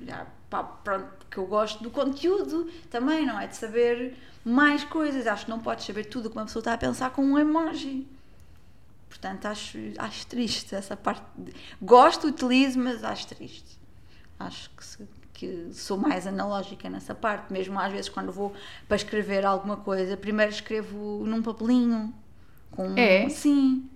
Já, 0.00 0.26
pá, 0.50 0.62
pronto, 0.64 1.06
porque 1.18 1.38
eu 1.38 1.46
gosto 1.46 1.82
do 1.82 1.90
conteúdo 1.90 2.70
também, 2.90 3.26
não 3.26 3.38
é? 3.38 3.46
De 3.46 3.56
saber 3.56 4.16
mais 4.44 4.84
coisas. 4.84 5.26
Acho 5.26 5.44
que 5.44 5.50
não 5.50 5.60
podes 5.60 5.84
saber 5.84 6.04
tudo 6.04 6.26
o 6.26 6.30
que 6.30 6.36
uma 6.36 6.44
pessoa 6.46 6.60
está 6.60 6.74
a 6.74 6.78
pensar 6.78 7.10
com 7.10 7.22
um 7.22 7.38
emoji. 7.38 8.06
Portanto, 9.08 9.46
acho, 9.46 9.78
acho 9.98 10.26
triste 10.26 10.74
essa 10.74 10.96
parte. 10.96 11.24
de- 11.36 11.52
Gosto, 11.80 12.26
utilizo, 12.28 12.78
mas 12.78 13.02
acho 13.02 13.26
triste. 13.28 13.78
Acho 14.38 14.70
que, 14.70 14.84
se- 14.84 15.08
que 15.32 15.68
sou 15.72 15.96
mais 15.96 16.26
analógica 16.26 16.88
nessa 16.90 17.14
parte. 17.14 17.52
Mesmo 17.52 17.78
às 17.78 17.90
vezes, 17.92 18.08
quando 18.08 18.30
vou 18.30 18.54
para 18.86 18.96
escrever 18.96 19.44
alguma 19.46 19.76
coisa, 19.78 20.16
primeiro 20.16 20.52
escrevo 20.52 21.24
num 21.26 21.42
papelinho. 21.42 22.12
Com, 22.70 22.94
É? 22.96 23.28
Sim. 23.28 23.88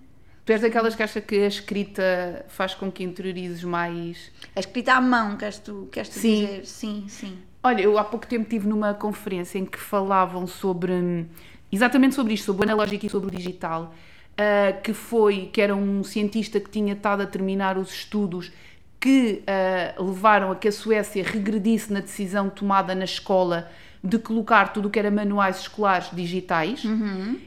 Tu 0.45 0.51
és 0.51 0.61
daquelas 0.61 0.93
que 0.93 1.03
acha 1.03 1.21
que 1.21 1.35
a 1.35 1.47
escrita 1.47 2.45
faz 2.49 2.75
com 2.75 2.91
que 2.91 3.03
interiorizes 3.03 3.63
mais. 3.63 4.29
A 4.55 4.59
escrita 4.59 4.93
à 4.93 5.01
mão, 5.01 5.37
queres 5.37 5.57
tu, 5.59 5.87
queres 5.91 6.09
tu 6.09 6.19
Sim. 6.19 6.41
dizer? 6.41 6.65
Sim, 6.65 7.05
sim. 7.07 7.37
Olha, 7.63 7.81
eu 7.81 7.97
há 7.97 8.03
pouco 8.03 8.27
tempo 8.27 8.43
estive 8.43 8.67
numa 8.67 8.93
conferência 8.93 9.57
em 9.57 9.65
que 9.65 9.79
falavam 9.79 10.45
sobre 10.45 10.91
hum, 10.91 11.25
exatamente 11.71 12.13
sobre 12.13 12.33
isto, 12.33 12.45
sobre 12.45 12.61
o 12.61 12.69
analógico 12.69 13.05
e 13.05 13.09
sobre 13.09 13.29
o 13.29 13.31
digital, 13.31 13.95
ah, 14.37 14.73
que 14.83 14.93
foi 14.93 15.49
que 15.51 15.61
era 15.61 15.73
um 15.73 16.03
cientista 16.03 16.59
que 16.59 16.69
tinha 16.69 16.93
estado 16.93 17.23
a 17.23 17.25
terminar 17.25 17.77
os 17.77 17.89
estudos 17.89 18.51
que 18.99 19.43
ah, 19.47 19.95
levaram 19.97 20.51
a 20.51 20.57
que 20.57 20.67
a 20.67 20.71
Suécia 20.73 21.23
regredisse 21.23 21.93
na 21.93 22.01
decisão 22.01 22.49
tomada 22.49 22.93
na 22.93 23.05
escola 23.05 23.71
de 24.03 24.19
colocar 24.19 24.73
tudo 24.73 24.89
o 24.89 24.91
que 24.91 24.99
era 24.99 25.09
manuais 25.09 25.61
escolares 25.61 26.09
digitais. 26.11 26.83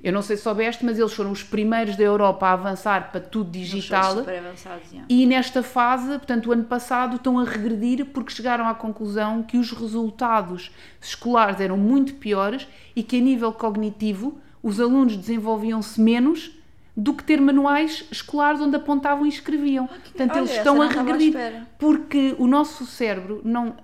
Eu 0.02 0.12
não 0.12 0.22
sei 0.22 0.36
se 0.38 0.42
soubeste, 0.42 0.84
mas 0.86 0.98
eles 0.98 1.12
foram 1.12 1.30
os 1.30 1.42
primeiros 1.42 1.96
da 1.96 2.02
Europa 2.02 2.46
a 2.46 2.52
avançar 2.52 3.10
para 3.10 3.20
tudo 3.20 3.50
digital. 3.50 4.16
Super 4.16 4.38
avançados. 4.38 4.88
E 5.06 5.26
nesta 5.26 5.62
fase, 5.62 6.08
portanto, 6.08 6.46
o 6.46 6.52
ano 6.52 6.64
passado, 6.64 7.16
estão 7.16 7.38
a 7.38 7.44
regredir 7.44 8.06
porque 8.06 8.32
chegaram 8.32 8.66
à 8.66 8.74
conclusão 8.74 9.42
que 9.42 9.58
os 9.58 9.70
resultados 9.70 10.70
escolares 11.00 11.60
eram 11.60 11.76
muito 11.76 12.14
piores 12.14 12.66
e 12.94 13.02
que, 13.02 13.18
a 13.18 13.20
nível 13.20 13.52
cognitivo, 13.52 14.40
os 14.62 14.80
alunos 14.80 15.14
desenvolviam-se 15.14 16.00
menos 16.00 16.52
do 16.96 17.12
que 17.12 17.22
ter 17.22 17.38
manuais 17.38 18.04
escolares 18.10 18.60
onde 18.62 18.76
apontavam 18.76 19.26
e 19.26 19.28
escreviam. 19.28 19.86
Portanto, 19.86 20.30
olha, 20.30 20.38
eles 20.38 20.50
estão 20.52 20.80
a 20.80 20.86
regredir. 20.86 21.34
Porque 21.78 22.34
o 22.38 22.46
nosso 22.46 22.86
cérebro 22.86 23.42
não. 23.44 23.76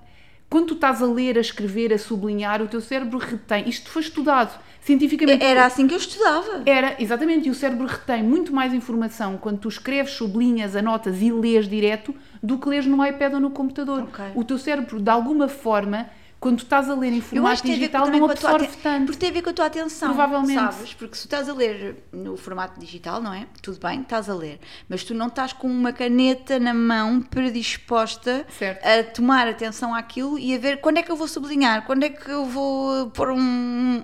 Quando 0.52 0.66
tu 0.66 0.74
estás 0.74 1.00
a 1.00 1.06
ler, 1.06 1.38
a 1.38 1.40
escrever, 1.40 1.94
a 1.94 1.98
sublinhar, 1.98 2.60
o 2.60 2.68
teu 2.68 2.82
cérebro 2.82 3.16
retém. 3.16 3.66
Isto 3.66 3.88
foi 3.88 4.02
estudado 4.02 4.60
cientificamente. 4.82 5.42
Era 5.42 5.64
assim 5.64 5.86
que 5.86 5.94
eu 5.94 5.98
estudava. 5.98 6.62
Era, 6.66 6.94
exatamente, 6.98 7.48
e 7.48 7.50
o 7.50 7.54
cérebro 7.54 7.86
retém 7.86 8.22
muito 8.22 8.52
mais 8.52 8.74
informação 8.74 9.38
quando 9.38 9.60
tu 9.60 9.68
escreves, 9.70 10.12
sublinhas, 10.12 10.76
anotas 10.76 11.22
e 11.22 11.32
lês 11.32 11.66
direto 11.66 12.14
do 12.42 12.58
que 12.58 12.68
lês 12.68 12.84
no 12.84 13.02
iPad 13.02 13.32
ou 13.32 13.40
no 13.40 13.50
computador. 13.50 14.02
Ok. 14.02 14.26
O 14.34 14.44
teu 14.44 14.58
cérebro, 14.58 15.00
de 15.00 15.08
alguma 15.08 15.48
forma, 15.48 16.10
quando 16.42 16.58
estás 16.58 16.90
a 16.90 16.94
ler 16.94 17.12
em 17.12 17.16
Eu 17.16 17.22
formato 17.22 17.62
digital, 17.64 18.08
não 18.08 18.24
absorve 18.28 18.68
tanto. 18.82 19.04
Porque 19.06 19.18
tem 19.20 19.30
a 19.30 19.32
ver 19.32 19.42
com 19.42 19.50
a 19.50 19.52
tua 19.52 19.66
atenção. 19.66 20.08
Provavelmente. 20.08 20.58
Sabes? 20.58 20.92
Porque 20.94 21.14
se 21.16 21.24
estás 21.26 21.48
a 21.48 21.54
ler 21.54 22.02
no 22.12 22.36
formato 22.36 22.80
digital, 22.80 23.22
não 23.22 23.32
é? 23.32 23.46
Tudo 23.62 23.78
bem, 23.78 24.00
estás 24.00 24.28
a 24.28 24.34
ler. 24.34 24.58
Mas 24.88 25.04
tu 25.04 25.14
não 25.14 25.28
estás 25.28 25.52
com 25.52 25.68
uma 25.68 25.92
caneta 25.92 26.58
na 26.58 26.74
mão 26.74 27.22
predisposta 27.22 28.44
Certo. 28.58 28.84
a 28.84 29.02
tomar 29.04 29.46
atenção 29.46 29.94
àquilo 29.94 30.36
e 30.38 30.54
a 30.54 30.58
ver 30.58 30.80
quando 30.80 30.98
é 30.98 31.02
que 31.02 31.12
eu 31.12 31.16
vou 31.16 31.28
sublinhar, 31.28 31.86
quando 31.86 32.02
é 32.02 32.10
que 32.10 32.28
eu 32.28 32.44
vou 32.44 33.08
pôr 33.10 33.30
um, 33.30 34.02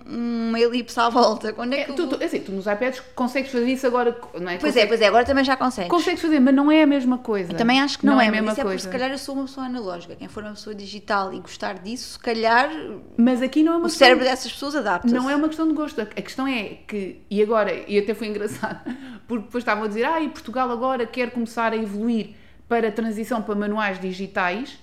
uma 0.48 0.60
elipse 0.60 0.98
à 1.00 1.08
volta, 1.08 1.52
quando 1.52 1.72
é 1.72 1.80
É, 1.80 1.84
que 1.84 1.90
eu 1.90 1.96
tu, 1.96 2.06
vou... 2.08 2.20
é 2.20 2.24
assim, 2.24 2.40
tu 2.40 2.52
nos 2.52 2.66
iPads 2.66 3.02
consegues 3.14 3.50
fazer 3.50 3.66
isso 3.68 3.86
agora, 3.86 4.16
não 4.40 4.50
é? 4.50 4.58
Pois 4.58 4.76
é, 4.76 4.82
Consegues- 4.82 4.88
pois 4.88 5.00
é, 5.00 5.06
agora 5.06 5.24
também 5.24 5.44
já 5.44 5.56
consegues. 5.56 5.90
Consegues 5.90 6.20
fazer, 6.22 6.38
mas 6.40 6.54
não 6.54 6.70
é 6.70 6.82
a 6.82 6.86
mesma 6.86 7.18
coisa. 7.18 7.52
Também 7.54 7.80
acho 7.80 7.98
que 7.98 8.06
não, 8.06 8.20
é, 8.20 8.28
a 8.28 8.30
mesma 8.30 8.46
mas 8.46 8.52
isso 8.52 8.60
é 8.60 8.64
porque 8.64 8.76
coisa. 8.76 8.84
se 8.84 8.92
calhar 8.92 9.10
eu 9.10 9.18
sou 9.18 9.34
uma 9.34 9.44
pessoa 9.44 9.66
analógica. 9.66 10.14
Quem 10.14 10.28
for 10.28 10.42
uma 10.44 10.52
pessoa 10.52 10.74
digital 10.74 11.32
e 11.34 11.40
gostar 11.40 11.78
disso, 11.78 12.12
se 12.12 12.18
calhar 12.34 12.70
Mas 13.16 13.40
aqui 13.42 13.62
não 13.62 13.74
é 13.74 13.76
uma 13.76 13.86
o 13.86 13.90
cérebro 13.90 14.24
dessas 14.24 14.52
pessoas 14.52 14.76
adapta-se. 14.76 15.14
Não 15.14 15.28
é 15.28 15.36
uma 15.36 15.48
questão 15.48 15.66
de 15.68 15.74
gosto. 15.74 16.00
A 16.00 16.04
a 16.04 16.22
questão 16.22 16.46
é 16.46 16.78
que, 16.86 17.20
e 17.30 17.42
agora, 17.42 17.72
e 17.86 17.98
até 17.98 18.14
foi 18.14 18.26
engraçado, 18.28 18.80
porque 19.26 19.44
depois 19.46 19.62
estavam 19.62 19.84
a 19.84 19.88
dizer, 19.88 20.04
ah, 20.04 20.20
e 20.20 20.28
Portugal 20.28 20.70
agora 20.70 21.06
quer 21.06 21.30
começar 21.30 21.72
a 21.72 21.76
evoluir 21.76 22.30
para 22.68 22.88
a 22.88 22.92
transição 22.92 23.40
para 23.42 23.54
manuais 23.54 23.98
digitais, 24.00 24.78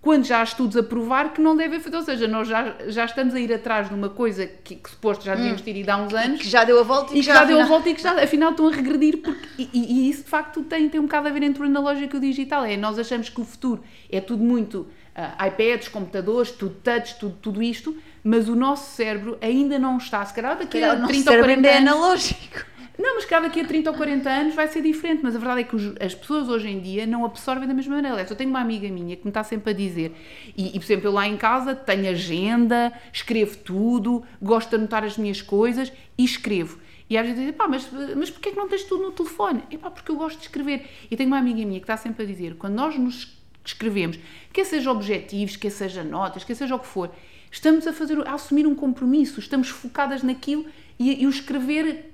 quando 0.00 0.24
já 0.26 0.40
há 0.40 0.42
estudos 0.44 0.76
a 0.76 0.82
provar 0.82 1.32
que 1.32 1.40
não 1.40 1.56
deve 1.56 1.76
haver, 1.76 1.94
ou 1.94 2.02
seja, 2.02 2.28
nós 2.28 2.46
já, 2.46 2.74
já 2.88 3.06
estamos 3.06 3.34
a 3.34 3.40
ir 3.40 3.50
atrás 3.50 3.88
de 3.88 3.94
uma 3.94 4.10
coisa 4.10 4.46
que, 4.46 4.74
que 4.76 4.90
suposto 4.90 5.24
já 5.24 5.34
devíamos 5.34 5.62
ter 5.62 5.74
ido 5.74 5.88
há 5.88 5.96
uns 5.96 6.12
anos, 6.12 6.42
que 6.42 6.48
já 6.48 6.62
deu 6.62 6.78
a 6.78 6.82
volta 6.82 7.12
e 7.14 7.20
que 7.20 7.22
já, 7.22 7.42
deu 7.44 7.56
a 7.58 7.62
afinal- 7.62 7.66
volta 7.68 7.88
e 7.88 7.94
que 7.94 8.02
já, 8.02 8.22
afinal 8.22 8.50
estão 8.50 8.68
a 8.68 8.70
regredir 8.70 9.16
porque, 9.22 9.48
e, 9.58 9.70
e- 9.72 9.92
e 10.06 10.10
isso 10.10 10.24
de 10.24 10.28
facto 10.28 10.62
tem, 10.64 10.90
tem 10.90 11.00
um 11.00 11.04
bocado 11.04 11.28
a 11.28 11.30
ver 11.30 11.42
entre 11.42 11.62
o 11.62 11.64
analógico 11.66 12.16
e 12.16 12.18
o 12.18 12.20
digital 12.20 12.64
é, 12.66 12.76
nós 12.76 12.98
achamos 12.98 13.30
que 13.30 13.40
o 13.40 13.44
futuro 13.44 13.82
é 14.10 14.20
tudo 14.20 14.44
muito 14.44 14.86
ah, 15.14 15.46
iPads, 15.48 15.88
computadores, 15.88 16.50
tudo 16.50 16.74
touch, 16.82 17.18
tudo, 17.18 17.36
tudo 17.40 17.62
isto 17.62 17.96
mas 18.26 18.48
o 18.48 18.56
nosso 18.56 18.92
cérebro 18.96 19.36
ainda 19.40 19.78
não 19.78 19.98
está, 19.98 20.24
se 20.24 20.32
calhar 20.32 20.56
daqui 20.56 20.82
a 20.82 20.94
o 20.94 20.98
nosso 20.98 21.08
30 21.12 21.30
ou 21.30 21.36
cérebro 21.36 21.44
40 21.44 21.68
ainda 21.68 21.68
é 21.68 21.76
anos 21.76 21.92
analógico. 21.92 22.64
não, 22.98 23.14
mas 23.16 23.24
calhar 23.26 23.42
daqui 23.44 23.60
a 23.60 23.66
30 23.66 23.90
ou 23.90 23.96
40 23.98 24.30
anos 24.30 24.54
vai 24.54 24.66
ser 24.66 24.80
diferente, 24.80 25.20
mas 25.22 25.36
a 25.36 25.38
verdade 25.38 25.60
é 25.60 25.64
que 25.64 25.76
os- 25.76 25.94
as 26.00 26.14
pessoas 26.14 26.48
hoje 26.48 26.68
em 26.70 26.80
dia 26.80 27.06
não 27.06 27.22
absorvem 27.26 27.68
da 27.68 27.74
mesma 27.74 27.96
maneira. 27.96 28.14
Aliás, 28.14 28.30
Eu 28.30 28.36
tenho 28.36 28.48
uma 28.48 28.60
amiga 28.60 28.88
minha 28.88 29.14
que 29.14 29.24
me 29.24 29.28
está 29.28 29.44
sempre 29.44 29.72
a 29.72 29.74
dizer, 29.74 30.16
e, 30.56 30.68
e, 30.68 30.80
por 30.80 30.86
exemplo, 30.86 31.06
eu 31.08 31.12
lá 31.12 31.28
em 31.28 31.36
casa 31.36 31.74
tenho 31.74 32.08
agenda, 32.10 32.94
escrevo 33.12 33.58
tudo, 33.58 34.22
gosto 34.40 34.70
de 34.70 34.76
anotar 34.76 35.04
as 35.04 35.18
minhas 35.18 35.42
coisas 35.42 35.92
e 36.16 36.24
escrevo. 36.24 36.78
E 37.10 37.18
às 37.18 37.24
vezes 37.26 37.38
dizem, 37.38 37.52
pá, 37.52 37.68
mas, 37.68 37.86
mas 38.16 38.30
porquê 38.30 38.48
é 38.48 38.52
que 38.52 38.58
não 38.58 38.66
tens 38.68 38.84
tudo 38.84 39.02
no 39.02 39.12
telefone? 39.12 39.64
É 39.70 39.76
pá, 39.76 39.90
porque 39.90 40.10
eu 40.10 40.16
gosto 40.16 40.38
de 40.38 40.44
escrever. 40.46 40.86
E 41.10 41.14
tenho 41.16 41.26
uma 41.26 41.36
amiga 41.38 41.58
minha 41.58 41.78
que 41.78 41.84
está 41.84 41.98
sempre 41.98 42.24
a 42.24 42.26
dizer, 42.26 42.54
quando 42.54 42.72
nós 42.72 42.96
nos 42.98 43.36
escrevemos, 43.64 44.18
quer 44.52 44.64
seja 44.64 44.90
objetivos, 44.90 45.56
quer 45.56 45.70
seja 45.70 46.04
notas, 46.04 46.44
quer 46.44 46.54
seja 46.54 46.74
o 46.74 46.78
que 46.78 46.86
for, 46.86 47.10
estamos 47.50 47.86
a 47.86 47.92
fazer, 47.92 48.26
a 48.26 48.34
assumir 48.34 48.66
um 48.66 48.74
compromisso, 48.74 49.40
estamos 49.40 49.68
focadas 49.68 50.22
naquilo 50.22 50.66
e, 50.98 51.22
e 51.22 51.26
o 51.26 51.30
escrever 51.30 52.12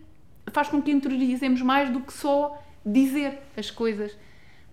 faz 0.52 0.68
com 0.68 0.80
que 0.82 0.90
interiorizemos 0.90 1.62
mais 1.62 1.90
do 1.90 2.00
que 2.00 2.12
só 2.12 2.62
dizer 2.84 3.38
as 3.56 3.70
coisas. 3.70 4.16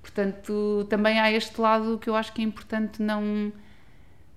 Portanto, 0.01 0.87
também 0.89 1.19
há 1.19 1.31
este 1.31 1.59
lado 1.59 1.97
que 1.97 2.09
eu 2.09 2.15
acho 2.15 2.31
que 2.33 2.41
é 2.41 2.45
importante 2.45 3.01
não. 3.01 3.51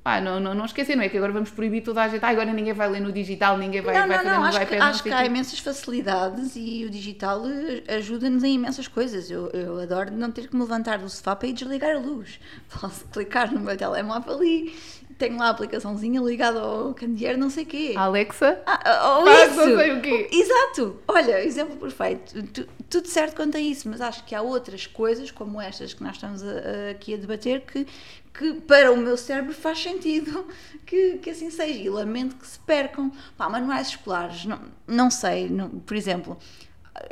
Pá, 0.03 0.19
não, 0.19 0.41
não, 0.41 0.55
não 0.55 0.65
esquecer, 0.65 0.97
não 0.97 1.03
é 1.03 1.11
que 1.11 1.17
agora 1.19 1.31
vamos 1.31 1.51
proibir 1.51 1.83
toda 1.83 2.03
a 2.03 2.09
gente. 2.09 2.25
Ah, 2.25 2.29
agora 2.29 2.51
ninguém 2.53 2.73
vai 2.73 2.89
ler 2.89 3.01
no 3.01 3.13
digital, 3.13 3.59
ninguém 3.59 3.83
vai, 3.83 3.95
não, 3.95 4.09
vai 4.09 4.17
não, 4.17 4.25
fazer 4.25 4.37
não, 4.37 4.45
acho 4.45 4.59
que, 4.59 4.65
iPad, 4.65 4.79
não 4.79 4.87
acho 4.87 5.03
que 5.03 5.11
há 5.11 5.25
imensas 5.27 5.59
facilidades 5.59 6.53
e 6.57 6.87
o 6.87 6.91
digital 6.91 7.43
eh, 7.47 7.97
ajuda-nos 7.97 8.43
em 8.43 8.55
imensas 8.55 8.89
coisas. 8.89 9.31
Eu, 9.31 9.49
eu 9.51 9.79
adoro 9.79 10.11
não 10.11 10.33
ter 10.33 10.49
que 10.49 10.57
me 10.57 10.63
levantar 10.63 10.99
do 10.99 11.09
sofá 11.11 11.37
para 11.37 11.49
ir 11.49 11.53
desligar 11.53 11.97
a 11.97 11.99
luz. 11.99 12.41
Posso 12.81 13.05
clicar 13.09 13.53
no 13.53 13.61
meu 13.61 13.77
telemóvel 13.77 14.37
ali, 14.37 14.75
tenho 15.21 15.39
lá 15.39 15.47
a 15.47 15.51
aplicaçãozinha 15.51 16.21
ligada 16.21 16.59
ao 16.61 16.93
candeeiro, 16.95 17.39
não 17.39 17.49
sei 17.51 17.63
o 17.63 17.67
quê. 17.67 17.95
Alexa, 17.97 18.61
Ah, 18.67 19.19
ou 19.19 19.25
Faz 19.27 19.53
isso! 19.53 19.67
não 19.67 19.77
sei 19.79 19.93
o 19.93 20.01
quê. 20.03 20.29
Exato! 20.33 20.97
Olha, 21.07 21.45
exemplo 21.45 21.77
perfeito. 21.77 22.43
Tu- 22.49 22.69
tudo 22.89 23.07
certo 23.07 23.37
quanto 23.37 23.57
a 23.57 23.61
isso, 23.61 23.89
mas 23.89 24.01
acho 24.01 24.25
que 24.25 24.35
há 24.35 24.43
outras 24.43 24.87
coisas, 24.87 25.31
como 25.31 25.61
estas 25.61 25.95
que 25.95 26.03
nós 26.03 26.17
estamos 26.17 26.43
a- 26.43 26.47
a- 26.47 26.91
aqui 26.91 27.15
a 27.15 27.17
debater, 27.17 27.61
que, 27.61 27.87
que 28.35 28.55
para 28.63 28.91
o 28.91 28.97
meu 28.97 29.17
cérebro 29.17 29.53
faz 29.55 29.79
sentido 29.81 30.45
que, 30.87 31.19
que 31.19 31.31
assim 31.31 31.51
seja. 31.51 31.79
E 31.79 31.89
lamento 31.89 32.35
que 32.37 32.47
se 32.47 32.59
percam. 32.59 33.13
Pá, 33.37 33.49
manuais 33.49 33.89
escolares, 33.91 34.45
não, 34.45 34.59
não 34.89 35.11
sei. 35.11 35.49
não- 35.49 35.69
por 35.69 35.97
exemplo, 35.97 36.37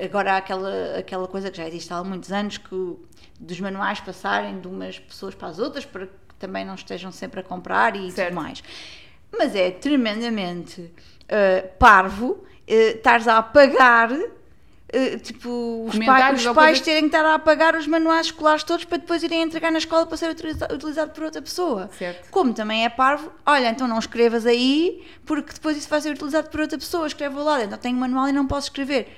agora 0.03 0.33
há 0.33 0.37
aquela, 0.38 0.99
aquela 0.99 1.29
coisa 1.29 1.50
que 1.50 1.57
já 1.59 1.69
existe 1.69 1.93
há 1.93 2.03
muitos 2.03 2.33
anos, 2.33 2.59
que 2.59 2.97
dos 3.38 3.61
manuais 3.61 4.00
passarem 4.00 4.59
de 4.61 4.67
umas 4.67 4.99
pessoas 4.99 5.35
para 5.35 5.49
as 5.49 5.59
outras, 5.61 5.85
para 5.85 6.07
que 6.07 6.12
também 6.38 6.64
não 6.64 6.75
estejam 6.75 7.11
sempre 7.12 7.40
a 7.40 7.42
comprar 7.42 7.95
e 7.97 8.11
Certo. 8.11 8.28
tudo 8.30 8.40
mais. 8.42 8.62
Mas 9.37 9.54
é 9.54 9.71
tremendamente 9.71 10.80
uh, 10.80 11.68
parvo 11.78 12.30
uh, 12.33 12.45
estares 12.68 13.28
a 13.28 13.38
apagar. 13.38 14.11
uh, 14.12 15.18
tipo, 15.23 15.85
os, 15.87 15.99
pai- 15.99 16.35
os 16.35 16.47
pais 16.47 16.80
terem 16.80 17.02
que 17.02 17.07
estar 17.14 17.25
a 17.25 17.35
apagar 17.35 17.76
os 17.76 17.87
manuais 17.87 18.26
escolares 18.26 18.62
todos 18.62 18.85
para 18.87 18.97
depois 18.99 19.23
irem 19.23 19.42
entregar 19.42 19.71
na 19.71 19.78
escola 19.78 20.07
para 20.07 20.16
ser 20.16 20.30
utiliza- 20.30 20.68
utilizado 20.73 21.12
por 21.12 21.25
outra 21.25 21.42
pessoa. 21.42 21.90
Certo. 21.99 22.30
Como 22.30 22.54
também 22.54 22.85
é 22.85 22.88
parvo, 22.88 23.30
olha, 23.45 23.68
então 23.68 23.87
não 23.87 23.99
escrevas 23.99 24.47
aí, 24.47 25.04
porque 25.26 25.52
depois 25.52 25.76
isso 25.76 25.88
vai 25.88 26.00
ser 26.00 26.12
utilizado 26.12 26.49
por 26.49 26.61
outra 26.61 26.78
pessoa. 26.78 27.07
Escreve 27.07 27.37
ao 27.37 27.45
lado, 27.45 27.64
então 27.64 27.76
tenho 27.78 27.97
manual 27.97 28.28
e 28.28 28.33
não 28.33 28.47
posso 28.47 28.68
escrever. 28.68 29.09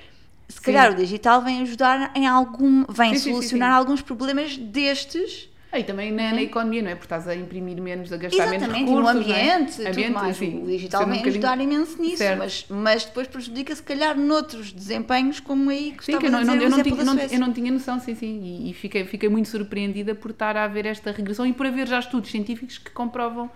Se 0.49 0.57
Sim. 0.57 0.63
calhar 0.63 0.91
o 0.91 0.95
digital 0.95 1.41
vem 1.41 1.61
ajudar 1.61 2.11
em 2.13 2.27
algum, 2.27 2.83
vem 2.89 3.15
sim, 3.15 3.31
solucionar 3.31 3.71
sim. 3.71 3.77
alguns 3.77 4.01
problemas 4.01 4.57
destes. 4.57 5.47
E 5.73 5.83
também 5.85 6.11
na, 6.11 6.33
na 6.33 6.41
economia, 6.41 6.81
não 6.81 6.89
é? 6.91 6.95
Porque 6.95 7.05
estás 7.05 7.27
a 7.29 7.35
imprimir 7.35 7.81
menos, 7.81 8.11
a 8.11 8.17
gastar 8.17 8.45
menos 8.49 8.63
Exatamente, 8.67 8.89
recursos. 8.89 9.11
e 9.11 9.23
no 9.23 9.29
não 9.29 9.35
é? 9.35 9.53
ambiente, 9.53 9.75
tudo 9.77 10.13
mais. 10.13 10.37
sim. 10.37 10.63
o 10.63 10.67
digital 10.67 11.01
Sendo 11.05 11.15
um 11.15 11.27
ajudar 11.29 11.61
imenso 11.61 12.01
nisso, 12.01 12.17
Certo. 12.17 12.39
mas, 12.39 12.65
mas 12.69 13.05
depois 13.05 13.27
prejudica 13.27 13.73
se 13.73 13.81
calhar 13.81 14.17
noutros 14.17 14.73
desempenhos, 14.73 15.39
como 15.39 15.69
aí 15.69 15.93
que 15.93 16.03
Sim, 16.03 16.17
que 16.19 16.25
eu 16.25 16.31
não, 16.31 16.39
a 16.39 16.41
eu 16.41 16.45
não- 16.47 16.69
não 16.77 16.83
tinha, 16.83 17.03
não- 17.05 17.17
eu 17.19 17.39
não 17.39 17.53
tinha 17.53 17.71
noção, 17.71 17.99
sim, 18.01 18.15
sim. 18.15 18.41
E, 18.43 18.69
e 18.69 18.73
fiquei, 18.73 19.05
fiquei 19.05 19.29
muito 19.29 19.47
surpreendida 19.47 20.13
por 20.13 20.31
estar 20.31 20.57
a 20.57 20.65
haver 20.65 20.85
esta 20.85 21.11
regressão 21.11 21.45
e 21.45 21.53
por 21.53 21.65
haver 21.65 21.87
já 21.87 21.99
estudos 21.99 22.29
científicos 22.31 22.77
que 22.77 22.91
comprovam, 22.91 23.49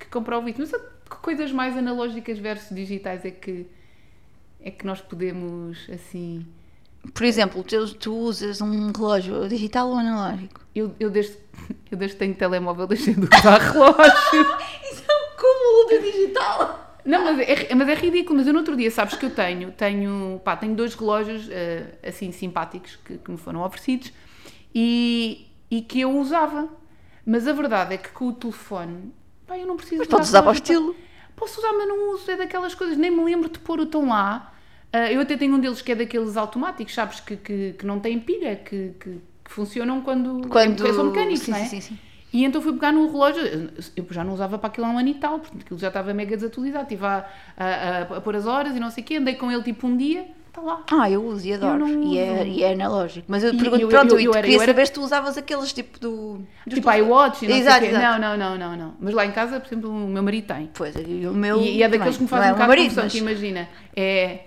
que 0.00 0.06
comprovam 0.06 0.48
isso. 0.48 0.58
Mas 0.60 0.68
sabe 0.70 0.82
que 1.08 1.16
coisas 1.18 1.52
mais 1.52 1.76
analógicas 1.76 2.38
versus 2.40 2.74
digitais 2.74 3.24
é 3.24 3.30
que, 3.30 3.66
é 4.60 4.70
que 4.72 4.84
nós 4.84 5.00
podemos, 5.00 5.78
assim... 5.88 6.44
Por 7.12 7.24
exemplo, 7.24 7.64
tu, 7.64 7.94
tu 7.94 8.14
usas 8.14 8.60
um 8.60 8.92
relógio 8.92 9.48
digital 9.48 9.88
ou 9.88 9.96
analógico? 9.96 10.60
Eu, 10.74 10.94
eu, 11.00 11.10
desde, 11.10 11.36
eu 11.90 11.98
desde 11.98 12.16
que 12.16 12.20
tenho 12.20 12.34
telemóvel 12.34 12.86
deixei 12.86 13.14
de 13.14 13.24
usar 13.24 13.58
relógio. 13.72 14.00
Isso 14.92 15.04
é 15.08 15.14
um 15.14 15.36
cúmulo 15.36 15.88
de 15.88 16.12
digital! 16.12 16.82
Não, 17.04 17.24
mas 17.24 17.40
é, 17.40 17.74
mas 17.74 17.88
é 17.88 17.94
ridículo. 17.94 18.38
Mas 18.38 18.46
eu 18.46 18.52
no 18.52 18.60
outro 18.60 18.76
dia, 18.76 18.90
sabes 18.90 19.14
que 19.16 19.26
eu 19.26 19.30
tenho, 19.30 19.72
tenho, 19.72 20.40
pá, 20.44 20.56
tenho 20.56 20.74
dois 20.74 20.94
relógios 20.94 21.48
eh, 21.50 21.98
assim 22.06 22.30
simpáticos 22.30 22.96
que, 23.04 23.18
que 23.18 23.30
me 23.30 23.36
foram 23.36 23.62
oferecidos 23.62 24.12
e, 24.74 25.48
e 25.70 25.82
que 25.82 26.00
eu 26.00 26.16
usava. 26.16 26.68
Mas 27.26 27.46
a 27.46 27.52
verdade 27.52 27.94
é 27.94 27.98
que 27.98 28.10
com 28.10 28.28
o 28.28 28.32
telefone, 28.32 29.12
pá, 29.46 29.58
eu 29.58 29.66
não 29.66 29.76
preciso 29.76 29.98
Mas 29.98 30.08
podes 30.08 30.28
usar 30.28 30.42
para 30.42 30.50
o 30.50 30.54
estilo. 30.54 30.94
Posso 31.34 31.58
usar, 31.58 31.72
mas 31.72 31.88
não 31.88 32.14
uso. 32.14 32.30
É 32.30 32.36
daquelas 32.36 32.74
coisas, 32.74 32.96
nem 32.96 33.10
me 33.10 33.24
lembro 33.24 33.48
de 33.48 33.58
pôr 33.58 33.80
o 33.80 33.86
tom 33.86 34.08
lá. 34.08 34.51
Ah, 34.92 35.10
eu 35.10 35.20
até 35.22 35.36
tenho 35.36 35.54
um 35.54 35.58
deles 35.58 35.80
que 35.80 35.92
é 35.92 35.94
daqueles 35.94 36.36
automáticos, 36.36 36.94
sabes, 36.94 37.20
que, 37.20 37.36
que, 37.36 37.72
que 37.78 37.86
não 37.86 37.98
têm 37.98 38.18
pilha, 38.18 38.56
que, 38.56 38.92
que, 39.00 39.10
que 39.44 39.50
funcionam 39.50 40.00
quando, 40.02 40.46
Quando- 40.48 40.86
são 40.94 41.04
mecânicos, 41.06 41.40
sim, 41.40 41.50
não 41.50 41.58
é? 41.58 41.64
sim, 41.64 41.80
sim. 41.80 41.98
E 42.32 42.44
então 42.44 42.62
fui 42.62 42.72
pegar 42.72 42.92
no 42.92 43.06
relógio, 43.12 43.42
eu 43.94 44.06
já 44.10 44.24
não 44.24 44.32
usava 44.32 44.58
para 44.58 44.68
aquilo 44.68 44.86
há 44.86 44.90
um 44.90 44.98
ano 44.98 45.08
e 45.08 45.14
tal, 45.14 45.38
portanto 45.38 45.62
aquilo 45.62 45.78
já 45.78 45.88
estava 45.88 46.14
mega 46.14 46.34
desatualizado. 46.34 46.84
Estive 46.84 47.04
a, 47.04 47.26
a, 47.58 47.64
a, 47.66 48.02
a 48.02 48.20
pôr 48.22 48.36
as 48.36 48.46
horas 48.46 48.74
e 48.74 48.80
não 48.80 48.90
sei 48.90 49.02
o 49.02 49.06
quê, 49.06 49.16
andei 49.16 49.34
com 49.34 49.50
ele 49.52 49.62
tipo 49.62 49.86
um 49.86 49.94
dia, 49.94 50.24
está 50.48 50.62
lá. 50.62 50.82
Ah, 50.90 51.10
eu 51.10 51.22
uso 51.22 51.46
e 51.46 51.52
adoro. 51.52 51.86
E, 51.86 52.16
é, 52.16 52.46
e 52.48 52.62
é 52.62 52.72
analógico. 52.72 53.26
Mas 53.28 53.44
eu 53.44 53.52
E 53.52 53.56
pergunto, 53.58 53.82
eu- 53.82 53.88
pronto, 53.88 54.12
eu- 54.14 54.18
eu, 54.18 54.24
eu 54.24 54.30
era- 54.32 54.40
queria 54.40 54.56
eu 54.56 54.62
era- 54.62 54.72
saber 54.72 54.86
se 54.86 54.92
tu 54.94 55.02
usavas 55.02 55.36
aqueles 55.36 55.74
tipo 55.74 56.00
do. 56.00 56.36
dos 56.66 56.74
Tipo 56.74 56.90
telefones. 56.90 57.06
iWatch 57.06 57.42
e 57.44 57.48
não 57.48 57.56
Exato, 57.56 57.78
sei 57.80 57.88
quê. 57.90 57.96
exato. 57.96 58.20
Não, 58.22 58.38
não, 58.38 58.38
não, 58.38 58.58
não, 58.70 58.76
não. 58.78 58.94
Mas 58.98 59.12
lá 59.12 59.26
em 59.26 59.32
casa, 59.32 59.60
por 59.60 59.66
exemplo, 59.68 59.90
o 59.90 60.08
meu 60.08 60.22
marido 60.22 60.46
tem. 60.46 60.70
Pois, 60.72 60.94
e 60.96 61.26
o 61.26 61.34
meu. 61.34 61.60
E, 61.60 61.76
e 61.76 61.82
é 61.82 61.88
daqueles 61.90 62.16
que 62.16 62.22
me 62.22 62.28
também. 62.30 62.44
fazem 62.44 62.46
um 62.46 62.48
é 62.48 62.52
o 62.52 62.66
bocado 62.66 62.82
confusão, 62.82 63.04
mas- 63.04 63.12
que 63.12 63.18
imagina, 63.18 63.68
é, 63.94 64.38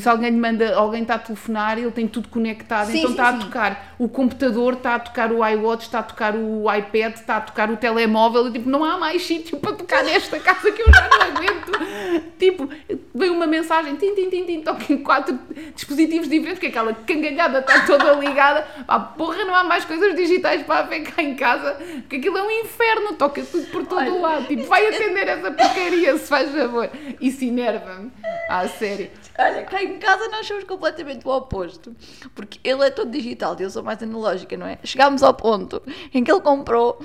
Se 0.00 0.08
alguém 0.08 0.30
lhe 0.30 0.36
manda, 0.36 0.74
alguém 0.74 1.02
está 1.02 1.14
a 1.14 1.18
telefonar, 1.18 1.78
ele 1.78 1.90
tem 1.92 2.08
tudo 2.08 2.28
conectado, 2.28 2.86
Sim, 2.86 2.98
então 2.98 3.10
sim, 3.10 3.12
está 3.12 3.28
a 3.28 3.32
sim. 3.32 3.38
tocar 3.40 3.94
o 3.98 4.08
computador, 4.08 4.74
está 4.74 4.96
a 4.96 4.98
tocar 4.98 5.30
o 5.30 5.46
iWatch, 5.46 5.82
está 5.82 6.00
a 6.00 6.02
tocar 6.02 6.34
o 6.34 6.64
iPad, 6.72 7.14
está 7.14 7.36
a 7.36 7.40
tocar 7.40 7.70
o 7.70 7.76
telemóvel, 7.76 8.48
e, 8.48 8.52
tipo, 8.52 8.68
não 8.68 8.84
há 8.84 8.98
mais 8.98 9.22
sítio 9.24 9.58
para 9.58 9.72
tocar 9.72 10.02
nesta 10.02 10.40
casa 10.40 10.72
que 10.72 10.82
eu 10.82 10.86
já 10.92 11.08
não 11.08 11.22
aguento. 11.22 11.72
tipo, 12.38 12.68
veio 13.14 13.32
uma 13.32 13.46
mensagem, 13.46 13.94
tim, 13.96 14.14
tim, 14.14 14.28
tim, 14.28 14.44
tim, 14.44 14.60
toca 14.62 14.92
em 14.92 14.98
quatro 14.98 15.38
dispositivos 15.74 16.28
diferentes, 16.28 16.58
que 16.58 16.66
aquela 16.66 16.92
cangalhada 16.92 17.60
está 17.60 17.86
toda 17.86 18.14
ligada. 18.14 18.66
Pá, 18.86 18.98
porra, 18.98 19.44
não 19.44 19.54
há 19.54 19.62
mais 19.62 19.84
coisas 19.84 20.14
digitais 20.16 20.62
para 20.64 20.82
ver 20.82 21.02
cá 21.02 21.22
em 21.22 21.36
casa, 21.36 21.76
porque 22.00 22.16
aquilo 22.16 22.38
é 22.38 22.42
um 22.42 22.50
inferno, 22.50 23.14
toca 23.14 23.42
tudo 23.42 23.66
por 23.66 23.86
todo 23.86 23.98
Olha, 23.98 24.12
o 24.12 24.20
lado. 24.20 24.46
Tipo, 24.46 24.64
vai 24.64 24.86
atender 24.86 25.28
essa 25.28 25.50
porcaria, 25.50 26.18
se 26.18 26.28
faz 26.28 26.50
favor. 26.50 26.90
Isso 27.20 27.44
enerva-me. 27.44 28.10
Ah, 28.48 28.66
sério. 28.66 29.10
Olha, 29.52 29.64
cá 29.64 29.82
em 29.82 29.98
casa 29.98 30.28
nós 30.28 30.46
somos 30.46 30.64
completamente 30.64 31.26
o 31.26 31.30
oposto. 31.30 31.94
Porque 32.34 32.58
ele 32.64 32.84
é 32.86 32.90
todo 32.90 33.10
digital 33.10 33.56
e 33.58 33.62
eu 33.62 33.70
sou 33.70 33.82
mais 33.82 34.02
analógica, 34.02 34.56
não 34.56 34.66
é? 34.66 34.78
Chegámos 34.84 35.22
ao 35.22 35.34
ponto 35.34 35.82
em 36.12 36.22
que 36.24 36.30
ele 36.32 36.40
comprou 36.40 36.98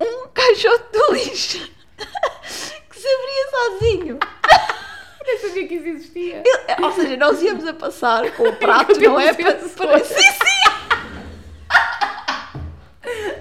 um 0.00 0.28
caixote 0.34 0.84
de 0.92 1.12
lixo 1.14 1.58
que 2.90 2.98
se 3.00 3.06
abria 3.08 3.50
sozinho. 3.50 4.18
Nem 5.26 5.38
sabia 5.38 5.68
que 5.68 5.74
isso 5.74 5.86
existia. 5.88 6.42
Ele- 6.44 6.84
ou 6.84 6.92
seja, 6.92 7.16
nós 7.16 7.42
íamos 7.42 7.66
a 7.66 7.74
passar 7.74 8.30
com 8.32 8.48
o 8.48 8.52
prato, 8.56 8.98
não 9.00 9.20
é? 9.20 9.32
Para, 9.34 9.52
para, 9.54 10.04
sim, 10.04 10.14
sim, 10.14 10.69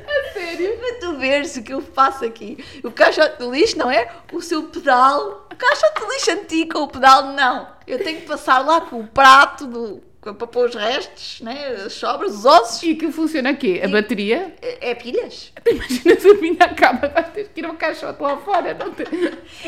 A 0.07 0.33
sério. 0.33 0.77
para 0.77 0.99
tu 0.99 1.17
veres 1.17 1.55
o 1.55 1.63
que 1.63 1.73
eu 1.73 1.81
faço 1.81 2.25
aqui. 2.25 2.63
O 2.83 2.91
caixote 2.91 3.38
de 3.38 3.49
lixo 3.49 3.77
não 3.77 3.89
é 3.91 4.09
o 4.31 4.41
seu 4.41 4.63
pedal. 4.63 5.47
O 5.51 5.55
caixote 5.55 6.01
de 6.01 6.13
lixo 6.13 6.31
antigo 6.31 6.73
com 6.73 6.79
o 6.83 6.88
pedal, 6.88 7.27
não. 7.33 7.67
Eu 7.88 8.03
tenho 8.03 8.21
que 8.21 8.27
passar 8.27 8.59
lá 8.65 8.81
com 8.81 8.99
o 9.01 9.07
prato 9.07 9.65
do, 9.65 10.01
para 10.21 10.33
pôr 10.33 10.67
os 10.69 10.75
restos, 10.75 11.41
né? 11.41 11.83
as 11.85 11.93
sobras, 11.93 12.35
os 12.35 12.45
ossos. 12.45 12.83
E 12.83 12.91
aquilo 12.91 13.11
funciona 13.11 13.49
aqui? 13.49 13.81
A 13.81 13.88
bateria? 13.88 14.53
É, 14.61 14.91
é 14.91 14.95
pilhas? 14.95 15.51
Imagina 15.65 16.19
se 16.19 16.29
a 16.29 16.33
minha 16.35 16.63
acaba, 16.65 17.07
vais 17.07 17.29
ter 17.29 17.47
que 17.49 17.61
ir 17.61 17.65
ao 17.65 17.73
caixote 17.75 18.21
lá 18.21 18.38
fora. 18.38 18.73
Não, 18.73 18.91
te... 18.91 19.03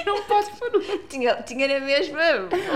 não 0.05 0.21
posso 0.23 0.51
pôr 0.57 0.75
um- 0.75 0.97
Tinha, 1.07 1.35
tinha 1.43 1.67
na 1.67 1.85
mesma. 1.85 2.19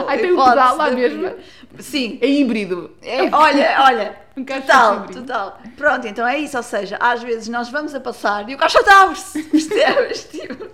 Ai, 0.07 0.17
tem 0.17 0.31
um 0.31 0.33
hipótese 0.33 0.55
pedal 0.55 0.77
lá 0.77 0.89
mesmo? 0.91 1.35
Sim. 1.79 2.17
É 2.21 2.27
híbrido. 2.27 2.95
É, 3.01 3.23
olha, 3.35 3.77
olha. 3.81 4.24
Um 4.37 4.43
total, 4.43 5.05
total. 5.07 5.59
Pronto, 5.77 6.05
então 6.07 6.27
é 6.27 6.37
isso. 6.39 6.57
Ou 6.57 6.63
seja, 6.63 6.97
às 6.99 7.23
vezes 7.23 7.47
nós 7.47 7.69
vamos 7.69 7.95
a 7.95 7.99
passar 7.99 8.49
e 8.49 8.55
o 8.55 8.57
caixote 8.57 8.89
abre-se. 8.89 9.43
Percebes? 9.49 10.23
Tipo, 10.25 10.67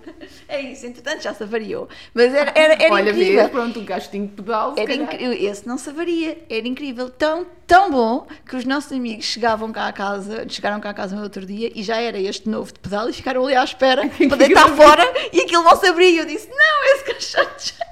é 0.48 0.60
isso. 0.60 0.84
Entretanto, 0.86 1.22
já 1.22 1.32
se 1.32 1.42
avariou. 1.44 1.88
Mas 2.12 2.34
era, 2.34 2.52
era, 2.54 2.74
era 2.82 2.92
Olha, 2.92 3.10
incrível. 3.10 3.34
vês, 3.36 3.50
pronto, 3.50 3.80
um 3.80 3.84
castinho 3.84 4.26
de 4.26 4.32
pedal, 4.34 4.74
Era 4.76 4.94
incrível, 4.94 5.32
esse 5.32 5.66
não 5.66 5.78
se 5.78 5.88
avaria, 5.90 6.38
era 6.50 6.66
incrível, 6.66 7.08
tão, 7.08 7.46
tão 7.66 7.90
bom 7.90 8.26
que 8.48 8.56
os 8.56 8.64
nossos 8.64 8.90
amigos 8.92 9.24
chegavam 9.26 9.70
cá 9.72 9.86
a 9.86 9.92
casa, 9.92 10.44
chegaram 10.48 10.80
cá 10.80 10.90
a 10.90 10.94
casa 10.94 11.14
no 11.14 11.22
outro 11.22 11.46
dia 11.46 11.70
e 11.74 11.82
já 11.82 11.96
era 12.00 12.18
este 12.18 12.48
novo 12.48 12.72
de 12.72 12.80
pedal 12.80 13.08
e 13.08 13.12
ficaram 13.12 13.44
ali 13.44 13.54
à 13.54 13.62
espera 13.64 14.02
para 14.28 14.36
deitar 14.36 14.68
fora 14.70 15.04
e 15.32 15.40
aquilo 15.40 15.62
não 15.62 15.76
se 15.76 15.86
abria. 15.86 16.22
Eu 16.22 16.26
disse: 16.26 16.48
Não, 16.50 16.94
esse 16.94 17.04
caixote 17.04 17.74
já 17.78 17.86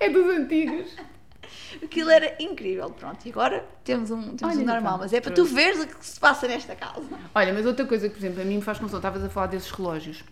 É 0.00 0.08
dos 0.10 0.26
antigos. 0.26 0.86
Aquilo 1.82 2.10
era 2.10 2.34
incrível, 2.40 2.90
pronto. 2.90 3.24
E 3.26 3.30
agora 3.30 3.64
temos 3.82 4.10
um, 4.10 4.36
temos 4.36 4.54
Olha, 4.54 4.62
um 4.62 4.66
normal, 4.66 4.94
então, 4.94 4.98
mas 4.98 5.12
é 5.12 5.20
para 5.20 5.32
pronto. 5.32 5.48
tu 5.48 5.54
veres 5.54 5.80
o 5.80 5.86
que 5.86 6.06
se 6.06 6.20
passa 6.20 6.46
nesta 6.46 6.74
casa. 6.74 7.02
Olha, 7.34 7.52
mas 7.52 7.66
outra 7.66 7.84
coisa 7.86 8.08
que, 8.08 8.14
por 8.14 8.20
exemplo, 8.20 8.42
a 8.42 8.44
mim 8.44 8.56
me 8.56 8.62
faz 8.62 8.78
confusão, 8.78 8.98
estavas 8.98 9.24
a 9.24 9.28
falar 9.28 9.46
desses 9.48 9.70
relógios 9.70 10.22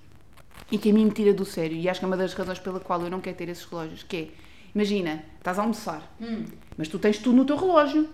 e 0.70 0.78
que 0.78 0.90
a 0.90 0.92
mim 0.92 1.04
me 1.06 1.10
tira 1.10 1.34
do 1.34 1.44
sério, 1.44 1.76
e 1.76 1.88
acho 1.88 2.00
que 2.00 2.04
é 2.04 2.08
uma 2.08 2.16
das 2.16 2.32
razões 2.34 2.58
pela 2.58 2.80
qual 2.80 3.02
eu 3.02 3.10
não 3.10 3.20
quero 3.20 3.36
ter 3.36 3.48
esses 3.48 3.64
relógios, 3.64 4.02
que 4.02 4.16
é, 4.16 4.28
imagina, 4.74 5.22
estás 5.36 5.58
a 5.58 5.62
almoçar, 5.62 6.02
mas 6.78 6.88
tu 6.88 6.98
tens 6.98 7.18
tudo 7.18 7.36
no 7.36 7.44
teu 7.44 7.56
relógio, 7.56 8.08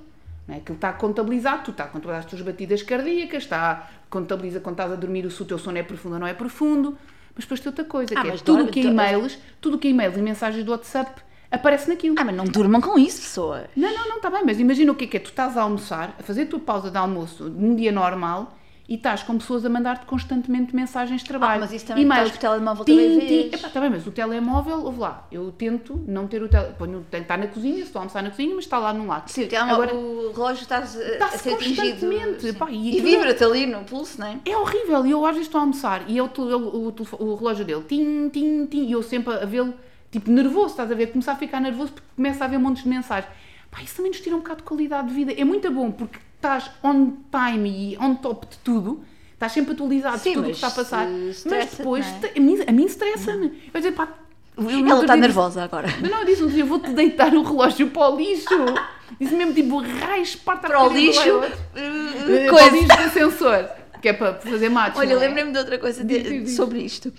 não 0.47 0.55
é? 0.55 0.59
Aquilo 0.59 0.75
está 0.75 0.93
contabilizado, 0.93 1.63
tu 1.65 1.71
está 1.71 1.85
a 1.85 1.87
contabilizar 1.87 2.25
as 2.25 2.27
tuas 2.31 2.43
batidas 2.43 2.83
cardíacas, 2.83 3.45
está, 3.45 3.89
contabiliza 4.11 4.59
quando 4.59 4.75
estás 4.75 4.91
a 4.91 4.97
dormir 4.97 5.31
se 5.31 5.41
o 5.41 5.45
teu 5.45 5.59
sono 5.59 5.79
é 5.79 5.83
profundo 5.85 6.15
ou 6.15 6.19
não 6.19 6.27
é 6.27 6.35
profundo, 6.35 6.99
mas 7.35 7.45
depois 7.45 7.61
tem 7.61 7.71
outra 7.71 7.85
coisa, 7.85 8.15
Ah, 8.17 8.23
que 8.23 8.29
é 8.29 8.37
tudo 8.39 8.65
o 8.65 8.69
que 8.69 8.81
é 8.81 8.85
e-mails, 8.85 9.39
tudo 9.61 9.77
o 9.77 9.79
que 9.79 9.87
é 9.87 9.91
e-mails 9.93 10.17
e 10.17 10.23
mensagens 10.23 10.65
do 10.65 10.73
WhatsApp 10.73 11.21
aparece 11.51 11.89
naquilo. 11.89 12.15
Ah, 12.19 12.25
mas 12.25 12.35
não 12.35 12.45
durmam 12.45 12.81
com 12.81 12.99
isso, 12.99 13.21
pessoas. 13.23 13.65
Não, 13.77 13.91
não, 13.93 14.09
não, 14.09 14.17
está 14.17 14.31
bem, 14.31 14.43
mas 14.45 14.59
imagina 14.61 14.93
o 14.93 14.95
que 14.95 15.05
é 15.05 15.09
que 15.09 15.17
é. 15.17 15.21
Tu 15.21 15.31
estás 15.31 15.57
a 15.57 15.63
almoçar, 15.63 16.15
a 16.19 16.23
fazer 16.23 16.43
a 16.43 16.47
tua 16.47 16.61
pausa 16.61 16.91
de 16.91 16.97
almoço 16.99 17.45
num 17.45 17.75
dia 17.75 17.93
normal 17.93 18.55
e 18.89 18.95
estás 18.95 19.23
com 19.23 19.37
pessoas 19.37 19.67
a 19.67 19.69
mandar-te 19.69 20.07
constantemente 20.07 20.75
mensagens 20.75 21.21
de 21.21 21.29
trabalho. 21.29 21.57
Ah, 21.57 21.61
mas 21.61 21.73
isso 21.75 21.85
também 21.85 22.05
E-mails. 22.05 22.29
estás 22.33 22.41
com 22.41 22.47
o 22.47 22.51
telemóvel 22.51 22.85
também 22.87 23.19
vês. 23.21 23.53
Epá, 23.53 23.69
tá 23.69 23.81
bem, 23.83 23.91
mas 23.91 24.07
o 24.07 24.11
telemóvel, 24.11 24.83
ouve 24.83 24.99
lá, 25.01 25.27
eu 25.31 25.53
tento 25.53 26.03
não 26.09 26.27
ter 26.27 26.43
o 26.43 26.49
telemóvel. 26.49 27.05
Está 27.13 27.37
na 27.37 27.49
cozinha, 27.49 27.81
estou 27.83 28.01
a 28.01 28.03
almoçar 28.05 28.23
na 28.23 28.31
cozinha, 28.31 28.55
mas 28.55 28.65
está 28.65 28.79
lá 28.79 28.95
no 28.95 29.07
lado. 29.07 29.29
Sim, 29.29 29.45
o, 29.45 29.49
telemóvel- 29.49 29.83
Agora, 29.91 29.95
o 29.95 30.33
relógio 30.33 30.63
está 30.63 30.77
a, 30.77 30.81
a 30.81 30.85
Está-se 30.85 31.39
ser 31.39 31.53
atingido. 31.55 31.83
constantemente, 31.83 32.41
sim. 32.47 32.53
pá, 32.55 32.71
e 32.71 32.77
e 32.77 32.89
aquilo- 32.99 33.07
vibra-te 33.11 33.45
ali 33.45 33.67
no 33.67 33.85
pulso, 33.85 34.19
não 34.21 34.27
é? 34.27 34.39
é 34.47 34.57
horrível. 34.57 35.05
E 35.05 35.11
eu 35.11 35.25
às 35.27 35.33
vezes 35.33 35.49
estou 35.49 35.59
a 35.59 35.63
almoçar 35.65 36.05
e 36.09 36.17
é 36.17 36.23
o, 36.23 36.27
o, 36.27 36.95
o 37.19 37.35
relógio 37.35 37.67
dele, 37.67 37.85
tim, 37.87 38.31
tim, 38.31 38.65
tim, 38.65 38.87
e 38.87 38.93
eu 38.93 39.03
sempre 39.03 39.35
a 39.35 39.45
vê-lo, 39.45 39.75
tipo, 40.11 40.31
nervoso, 40.31 40.69
estás 40.71 40.91
a 40.91 40.95
ver? 40.95 41.09
Começar 41.09 41.33
a 41.33 41.37
ficar 41.37 41.61
nervoso 41.61 41.93
porque 41.93 42.09
começa 42.17 42.45
a 42.45 42.47
haver 42.47 42.59
montes 42.59 42.83
de 42.83 42.89
mensagens. 42.89 43.33
Pá, 43.71 43.83
isso 43.83 43.97
também 43.97 44.11
nos 44.11 44.21
tira 44.21 44.35
um 44.35 44.41
bocado 44.41 44.59
de 44.59 44.63
qualidade 44.65 45.09
de 45.09 45.15
vida. 45.15 45.33
É 45.33 45.45
muito 45.45 45.71
bom 45.71 45.91
porque 45.91 46.19
estás 46.37 46.71
on 46.83 47.13
time 47.31 47.93
e 47.93 47.99
on 47.99 48.15
top 48.15 48.47
de 48.47 48.59
tudo. 48.59 49.05
Estás 49.35 49.53
sempre 49.53 49.73
atualizado 49.73 50.17
de 50.17 50.23
Sim, 50.23 50.33
tudo 50.33 50.45
o 50.45 50.47
que 50.47 50.57
está 50.57 50.67
a 50.67 50.71
passar. 50.73 51.07
Mas 51.07 51.37
estressa-te, 51.37 51.77
depois, 51.77 52.07
é? 52.25 52.33
a 52.37 52.41
mim, 52.41 52.59
a 52.67 52.73
mim 52.73 52.85
estressa-me. 52.87 53.63
Eu 53.73 53.81
dizer, 53.81 53.93
pá, 53.93 54.09
eu 54.57 54.69
Ela 54.69 55.01
está 55.03 55.17
nervosa 55.17 55.63
agora. 55.63 55.87
Não, 56.03 56.11
não, 56.11 56.19
eu 56.21 56.25
disse, 56.25 56.43
um 56.43 56.49
dia, 56.49 56.63
eu 56.63 56.67
vou-te 56.67 56.91
deitar 56.91 57.33
o 57.35 57.43
relógio 57.43 57.89
para 57.91 58.11
o 58.11 58.17
lixo. 58.17 58.49
Disse 59.19 59.35
mesmo, 59.35 59.55
tipo, 59.55 59.79
raios, 59.81 60.37
parte 60.37 60.67
Para 60.67 60.83
o 60.85 60.93
lixo, 60.93 61.23
Coisa. 61.23 62.51
coisa. 62.51 62.71
lixo 62.71 62.97
de 62.97 63.11
sensor. 63.11 63.69
Que 64.01 64.09
é 64.11 64.13
para 64.13 64.35
fazer 64.41 64.69
matos. 64.69 64.99
Olha, 64.99 65.13
é? 65.13 65.17
lembrei-me 65.17 65.53
de 65.53 65.59
outra 65.59 65.79
coisa 65.79 66.05
de- 66.05 66.19
Diz, 66.21 66.29
diz, 66.33 66.45
diz. 66.47 66.57
sobre 66.57 66.81
isto. 66.81 67.13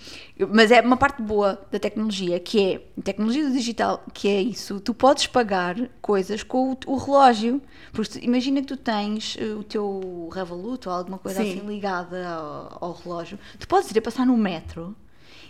Mas 0.52 0.70
é 0.70 0.80
uma 0.80 0.96
parte 0.96 1.20
boa 1.22 1.60
da 1.70 1.78
tecnologia, 1.78 2.38
que 2.40 2.60
é 2.74 2.80
a 2.98 3.02
tecnologia 3.02 3.44
do 3.46 3.52
digital, 3.52 4.04
que 4.14 4.28
é 4.28 4.40
isso. 4.40 4.80
Tu 4.80 4.94
podes 4.94 5.26
pagar 5.26 5.76
coisas 6.00 6.42
com 6.42 6.72
o, 6.72 6.76
o 6.86 6.96
relógio. 6.96 7.60
Porque 7.92 8.18
imagina 8.22 8.60
que 8.60 8.66
tu 8.68 8.76
tens 8.76 9.36
eh, 9.40 9.44
o 9.54 9.62
teu 9.64 10.28
Revolut 10.32 10.88
ou 10.88 10.94
alguma 10.94 11.18
coisa 11.18 11.42
Sim. 11.42 11.58
assim 11.58 11.66
ligada 11.66 12.26
ao, 12.28 12.78
ao 12.80 12.92
relógio. 12.92 13.38
Tu 13.58 13.66
podes 13.68 13.90
ir 13.90 13.98
a 13.98 14.02
passar 14.02 14.24
no 14.24 14.36
metro 14.36 14.94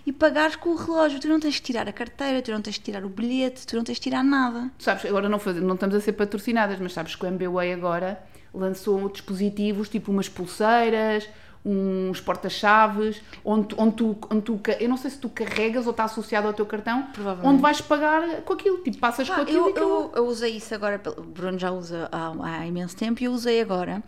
e 0.06 0.12
pagares 0.12 0.56
com 0.56 0.70
o 0.70 0.74
relógio. 0.76 1.20
Tu 1.20 1.28
não 1.28 1.38
tens 1.38 1.56
que 1.60 1.62
tirar 1.66 1.86
a 1.86 1.92
carteira, 1.92 2.40
tu 2.40 2.50
não 2.50 2.62
tens 2.62 2.78
que 2.78 2.84
tirar 2.84 3.04
o 3.04 3.08
bilhete, 3.10 3.66
tu 3.66 3.76
não 3.76 3.84
tens 3.84 3.98
que 3.98 4.04
tirar 4.04 4.24
nada. 4.24 4.70
Tu 4.78 4.84
sabes, 4.84 5.04
agora 5.04 5.28
não, 5.28 5.38
faz- 5.38 5.56
não 5.62 5.74
estamos 5.74 5.94
a 5.94 6.00
ser 6.00 6.12
patrocinadas, 6.12 6.78
mas 6.80 6.92
sabes 6.94 7.14
que 7.14 7.22
o 7.24 7.28
MBWay 7.28 7.72
agora 7.74 8.18
lançou 8.52 9.08
dispositivos 9.08 9.88
tipo 9.88 10.10
umas 10.10 10.28
pulseiras, 10.28 11.28
uns 11.64 12.20
porta-chaves, 12.20 13.20
onde, 13.44 13.74
onde, 13.76 13.96
tu, 13.96 14.16
onde 14.30 14.42
tu, 14.42 14.60
eu 14.78 14.88
não 14.88 14.96
sei 14.96 15.10
se 15.10 15.18
tu 15.18 15.28
carregas 15.28 15.84
ou 15.86 15.90
está 15.90 16.04
associado 16.04 16.46
ao 16.46 16.54
teu 16.54 16.64
cartão, 16.64 17.08
onde 17.42 17.60
vais 17.60 17.80
pagar 17.82 18.42
com 18.42 18.54
aquilo, 18.54 18.78
tipo 18.78 18.96
passas 18.98 19.28
com 19.28 19.36
Pá, 19.36 19.42
aquilo 19.42 19.68
eu, 19.68 19.76
e 19.76 19.78
eu, 19.78 20.12
eu 20.16 20.26
usei 20.26 20.56
isso 20.56 20.74
agora, 20.74 21.00
o 21.18 21.22
Bruno 21.22 21.58
já 21.58 21.70
usa 21.70 22.08
há, 22.10 22.32
há 22.42 22.66
imenso 22.66 22.96
tempo 22.96 23.22
e 23.22 23.26
eu 23.26 23.32
usei 23.32 23.60
agora 23.60 24.02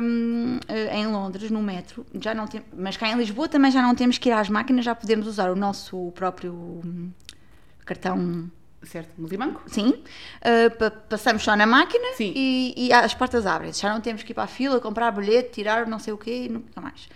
hum, 0.00 0.60
eh, 0.68 0.96
em 0.96 1.06
Londres, 1.08 1.50
no 1.50 1.62
metro. 1.62 2.06
Já 2.20 2.32
não 2.32 2.46
tem, 2.46 2.62
mas 2.76 2.96
cá 2.96 3.08
em 3.08 3.16
Lisboa 3.16 3.48
também 3.48 3.72
já 3.72 3.82
não 3.82 3.94
temos 3.94 4.16
que 4.16 4.28
ir 4.28 4.32
às 4.32 4.48
máquinas, 4.48 4.84
já 4.84 4.94
podemos 4.94 5.26
usar 5.26 5.50
o 5.50 5.56
nosso 5.56 6.12
próprio 6.12 6.52
hum, 6.52 7.10
cartão. 7.84 8.48
Certo, 8.86 9.12
multibanco? 9.18 9.62
Sim, 9.66 9.94
eh, 10.42 10.68
pa- 10.68 10.90
passamos 10.90 11.42
só 11.42 11.56
na 11.56 11.66
máquina. 11.66 12.04
E, 12.36 12.74
e 12.88 12.92
as 12.92 13.14
portas 13.14 13.46
abrem-se. 13.46 13.80
Já 13.80 13.92
não 13.92 14.00
temos 14.00 14.22
que 14.22 14.32
ir 14.32 14.34
para 14.34 14.44
a 14.44 14.46
fila, 14.46 14.80
comprar 14.80 15.10
bilhete, 15.10 15.50
tirar 15.52 15.86
não 15.86 15.98
sei 15.98 16.12
o 16.12 16.18
quê, 16.18 16.48
nunca 16.50 16.80
mais. 16.80 17.08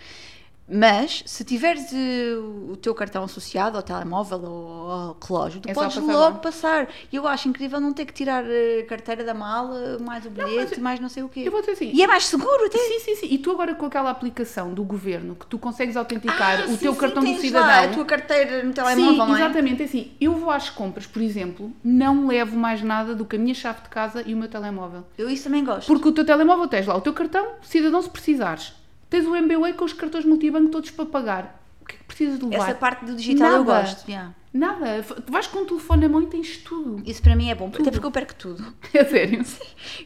Mas 0.70 1.22
se 1.24 1.44
tiveres 1.44 1.92
eh, 1.94 2.34
o 2.70 2.76
teu 2.76 2.94
cartão 2.94 3.24
associado 3.24 3.76
ao 3.78 3.82
telemóvel 3.82 4.42
ou 4.44 4.90
ao 4.90 5.16
relógio, 5.26 5.60
tu 5.60 5.68
É 5.70 5.72
podes 5.72 5.94
passar 5.94 6.12
logo 6.12 6.38
passar. 6.40 6.88
E 7.10 7.16
eu 7.16 7.26
acho 7.26 7.48
incrível 7.48 7.80
não 7.80 7.92
ter 7.92 8.04
que 8.04 8.12
tirar 8.12 8.44
a 8.44 8.84
carteira 8.86 9.24
da 9.24 9.32
mala, 9.32 9.98
mais 9.98 10.26
o 10.26 10.30
bilhete, 10.30 10.78
mais 10.80 11.00
não 11.00 11.08
sei 11.08 11.22
o 11.22 11.28
quê. 11.28 11.42
Eu 11.46 11.50
vou 11.50 11.60
dizer 11.60 11.72
assim, 11.72 11.90
E 11.94 12.02
é 12.02 12.06
mais 12.06 12.26
seguro 12.26 12.66
até. 12.66 12.76
Sim, 12.78 12.98
sim, 13.00 13.14
sim. 13.16 13.26
E 13.30 13.38
tu 13.38 13.50
agora 13.50 13.74
com 13.74 13.86
aquela 13.86 14.10
aplicação 14.10 14.74
do 14.74 14.84
governo 14.84 15.34
que 15.34 15.46
tu 15.46 15.58
consegues 15.58 15.96
autenticar 15.96 16.60
Ah, 16.60 16.64
o 16.64 16.68
sim, 16.68 16.76
teu 16.76 16.92
sim, 16.92 17.00
cartão 17.00 17.24
do 17.24 17.40
cidadão. 17.40 17.66
Lá 17.68 17.84
a 17.84 17.88
tua 17.88 18.04
carteira 18.04 18.62
no 18.62 18.72
telemóvel, 18.74 19.12
Sim, 19.12 19.18
não 19.18 19.36
é? 19.36 19.40
exatamente. 19.40 19.82
É 19.82 19.84
Assim, 19.86 20.12
eu 20.20 20.34
vou 20.34 20.50
às 20.50 20.68
compras, 20.68 21.06
por 21.06 21.22
exemplo, 21.22 21.72
não 21.82 22.26
levo 22.26 22.56
mais 22.58 22.82
nada 22.82 23.14
do 23.14 23.24
que 23.24 23.36
a 23.36 23.38
minha 23.38 23.54
chave 23.54 23.80
de 23.82 23.88
casa 23.88 24.22
e 24.26 24.34
o 24.34 24.36
meu 24.36 24.48
telemóvel. 24.48 25.04
Eu 25.16 25.30
isso 25.30 25.44
também 25.44 25.64
gosto. 25.64 25.86
Porque 25.86 26.08
o 26.08 26.12
teu 26.12 26.26
telemóvel 26.26 26.68
tens 26.68 26.86
lá 26.86 26.94
o 26.94 27.00
teu 27.00 27.14
cartão, 27.14 27.52
cidadão 27.62 28.02
se 28.02 28.10
precisares. 28.10 28.74
Tens 29.10 29.26
o 29.26 29.34
MBWay 29.34 29.72
com 29.72 29.84
os 29.84 29.92
cartões 29.92 30.24
multibanco 30.24 30.70
todos 30.70 30.90
para 30.90 31.06
pagar. 31.06 31.64
O 31.80 31.84
que 31.84 31.96
é 31.96 31.97
precisas 32.08 32.38
de 32.40 32.44
levar? 32.46 32.64
Essa 32.70 32.74
parte 32.74 33.04
do 33.04 33.14
digital 33.14 33.52
eu 33.52 33.64
Nada. 33.64 33.82
gosto. 33.82 34.08
yeah. 34.08 34.34
Nada. 34.50 35.02
Tu 35.26 35.30
vais 35.30 35.46
com 35.46 35.58
o 35.58 35.66
telefone 35.66 36.02
na 36.02 36.08
mão 36.08 36.22
e 36.22 36.26
tens 36.26 36.56
tudo. 36.56 37.02
Isso 37.04 37.22
para 37.22 37.36
mim 37.36 37.50
é 37.50 37.54
bom, 37.54 37.68
até 37.68 37.90
porque 37.90 38.06
eu 38.06 38.10
perco 38.10 38.34
tudo. 38.34 38.64
É 38.94 39.04
sério. 39.04 39.44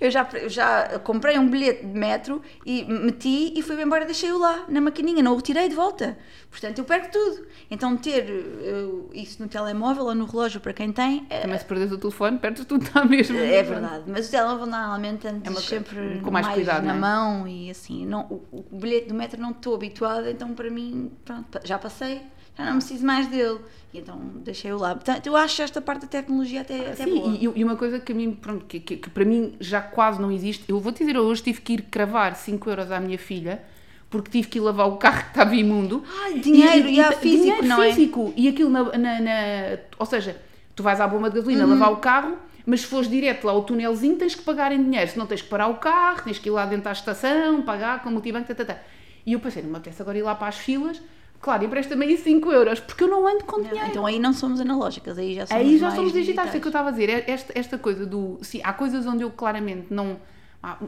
Eu 0.01 0.11
já, 0.11 0.29
eu 0.35 0.49
já 0.51 0.99
comprei 0.99 1.39
um 1.39 1.49
bilhete 1.49 1.87
de 1.87 1.93
metro 1.97 2.43
e 2.67 2.85
meti 2.85 3.55
e 3.57 3.63
fui 3.63 3.81
embora, 3.81 4.05
deixei-o 4.05 4.37
lá 4.39 4.65
na 4.69 4.81
maquininha, 4.81 5.23
não 5.23 5.33
o 5.33 5.37
retirei 5.37 5.69
de 5.69 5.77
volta. 5.77 6.19
Portanto, 6.51 6.77
eu 6.81 6.85
perco 6.85 7.11
tudo. 7.13 7.47
Então, 7.71 7.97
ter 7.97 8.29
eh, 8.29 8.85
isso 9.15 9.41
no 9.41 9.49
telemóvel 9.49 10.05
ou 10.07 10.15
no 10.15 10.27
relógio 10.27 10.61
para 10.61 10.73
quem 10.73 10.93
tem 10.93 11.25
é, 11.31 11.41
Também 11.41 11.59
se 11.59 11.65
perdes 11.65 11.93
o 11.93 11.97
telefone, 11.99 12.39
perdes 12.39 12.65
tudo 12.67 12.85
à 12.95 13.05
mesma. 13.05 13.39
é 13.39 13.63
verdade. 13.63 14.05
Mas 14.09 14.27
o 14.27 14.31
telemóvel 14.33 14.67
normalmente 14.67 15.27
antes 15.29 15.47
É 15.47 15.51
uma- 15.51 15.61
sempre 15.61 16.21
com 16.21 16.31
mais 16.33 16.49
cuidado, 16.49 16.85
na 16.85 16.95
é? 16.95 16.99
mão 16.99 17.47
e 17.49 17.71
assim. 17.71 18.05
Não, 18.07 18.23
o, 18.23 18.65
o 18.73 18.77
bilhete 18.79 19.07
do 19.09 19.15
metro 19.15 19.41
não 19.41 19.53
estou 19.53 19.75
habituada, 19.77 20.29
então 20.31 20.53
para 20.53 20.69
mim, 20.69 21.13
pronto, 21.25 21.61
já 21.65 21.79
passei, 21.79 21.92
já 21.99 22.65
não 22.67 22.75
preciso 22.75 23.05
mais 23.07 23.27
dele. 23.27 23.59
E 23.95 23.99
então 23.99 24.17
deixei-o 24.37 24.79
lá. 24.79 24.95
Portanto, 24.95 25.27
eu 25.27 25.37
acho 25.37 25.61
esta 25.63 25.81
parte 25.81 26.03
da 26.03 26.07
tecnologia 26.09 26.63
até, 26.63 26.91
até 26.93 27.05
Sim, 27.05 27.15
boa. 27.15 27.29
e, 27.39 27.45
e 27.57 27.65
uma 27.65 27.77
coisa 27.77 28.01
que 28.01 28.13
a 28.13 28.15
mim, 28.15 28.33
pronto, 28.33 28.65
que, 28.65 28.81
que- 28.81 28.97
que 28.97 29.11
para 29.11 29.25
mim 29.25 29.55
já 29.61 29.81
quase 29.83 30.21
não 30.21 30.33
existe, 30.33 30.65
eu 30.69 30.81
vou 30.81 30.93
te 30.93 31.01
dizer, 31.05 31.19
hoje 31.19 31.43
tive 31.43 31.61
que 31.61 31.75
ir 31.75 31.83
cravar 31.83 32.35
5 32.35 32.71
euros 32.71 32.91
à 32.91 32.99
minha 33.01 33.19
filha 33.19 33.63
porque 34.09 34.31
tive 34.31 34.49
que 34.49 34.59
ir 34.59 34.61
lavar 34.63 34.89
o 34.89 34.97
carro 34.97 35.23
que 35.23 35.29
estava 35.29 35.55
imundo. 35.55 36.03
Ai, 36.25 36.39
dinheiro, 36.39 36.89
e 36.89 37.01
há 37.01 37.13
ta- 37.13 37.17
físico, 37.19 37.43
dinheiro 37.45 37.67
não 37.67 37.83
é? 37.83 37.93
físico. 37.93 38.33
E 38.37 38.49
aquilo 38.49 38.71
na, 38.71 38.83
na- 38.97 39.21
na- 39.21 39.79
Ou 39.99 40.07
seja, 40.07 40.37
tu 40.77 40.83
vais 40.83 41.01
à 41.01 41.07
bomba 41.07 41.29
de 41.31 41.37
gasolina 41.37 41.65
Uhum. 41.65 41.71
lavar 41.71 41.93
o 41.93 41.97
carro, 41.97 42.37
mas 42.65 42.81
se 42.83 42.87
fores 42.87 43.09
direto 43.11 43.45
lá 43.47 43.53
ao 43.53 43.63
túnelzinho 43.63 44.17
tens 44.17 44.35
que 44.35 44.43
pagar 44.43 44.71
em 44.73 44.83
dinheiro, 44.83 45.11
senão 45.11 45.27
tens 45.27 45.43
que 45.43 45.49
parar 45.49 45.69
o 45.69 45.75
carro, 45.77 46.23
tens 46.25 46.39
que 46.39 46.49
ir 46.49 46.53
lá 46.53 46.65
dentro 46.65 46.85
da 46.85 46.93
estação, 46.93 47.61
pagar 47.63 48.03
com 48.03 48.09
o 48.09 48.13
multibanco, 48.13 48.47
tá, 48.49 48.55
tá, 48.55 48.65
tá. 48.75 48.81
E 49.27 49.33
eu 49.35 49.41
pensei, 49.41 49.63
não 49.63 49.71
me 49.71 49.77
apetece 49.77 50.01
agora 50.01 50.17
ir 50.19 50.23
lá 50.23 50.35
para 50.35 50.49
as 50.49 50.57
filas, 50.57 51.01
claro, 51.43 51.65
empresta-me 51.65 52.07
aí 52.07 52.17
5 52.17 52.53
euros, 52.53 52.81
porque 52.81 53.03
eu 53.03 53.09
não 53.09 53.27
ando 53.27 53.45
com 53.45 53.61
dinheiro. 53.61 53.89
Então 53.89 54.07
aí 54.07 54.19
não 54.19 54.33
somos 54.33 54.61
analógicas, 54.61 55.19
aí 55.19 55.35
já 55.35 55.47
somos 55.47 55.63
Aí 55.63 55.77
já 55.77 55.91
somos 55.91 56.13
digitais, 56.13 56.55
é 56.55 56.59
o 56.59 56.61
que 56.61 56.67
eu 56.67 56.71
estava 56.71 56.89
a 56.89 56.93
dizer. 56.93 57.11
É 57.11 57.31
Esta, 57.31 57.53
esta 57.59 57.77
coisa 57.77 58.07
do. 58.07 58.39
Sim, 58.41 58.61
há 58.63 58.73
coisas 58.73 59.05
onde 59.05 59.25
eu 59.25 59.31
claramente 59.31 59.89
não. 59.91 60.17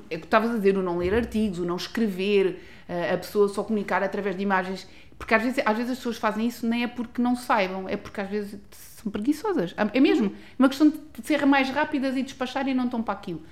É 0.09 0.15
o 0.15 0.21
que 0.21 0.27
estavas 0.27 0.53
a 0.53 0.55
dizer, 0.55 0.79
o 0.79 0.83
não 0.83 0.99
ler 0.99 1.13
artigos, 1.13 1.59
o 1.59 1.65
não 1.65 1.75
escrever, 1.75 2.63
eh, 2.89 3.13
a 3.13 3.19
pessoa 3.19 3.49
só 3.49 3.65
comunicar 3.65 4.05
através 4.05 4.37
de 4.37 4.43
imagens. 4.43 4.87
Porque 5.19 5.35
às 5.35 5.43
vezes, 5.43 5.63
às 5.67 5.77
vezes 5.77 5.93
as 5.93 5.99
pessoas 5.99 6.17
fazem 6.17 6.47
isso 6.47 6.65
nem 6.65 6.85
é 6.85 6.87
porque 6.87 7.21
não 7.21 7.35
saibam, 7.35 7.89
é 7.89 7.97
porque 7.97 8.21
às 8.21 8.31
vezes 8.31 8.61
são 8.71 9.11
preguiçosas. 9.11 9.75
É 9.93 10.01
mesmo. 10.01 10.33
uma 10.57 10.69
questão 10.69 10.91
de 10.91 11.27
ser 11.27 11.45
mais 11.45 11.69
rápidas 11.71 12.17
e 12.17 12.23
despachar 12.23 12.69
e 12.69 12.75
não 12.75 12.85
estão 12.85 13.03
para 13.03 13.15
aquilo. 13.15 13.43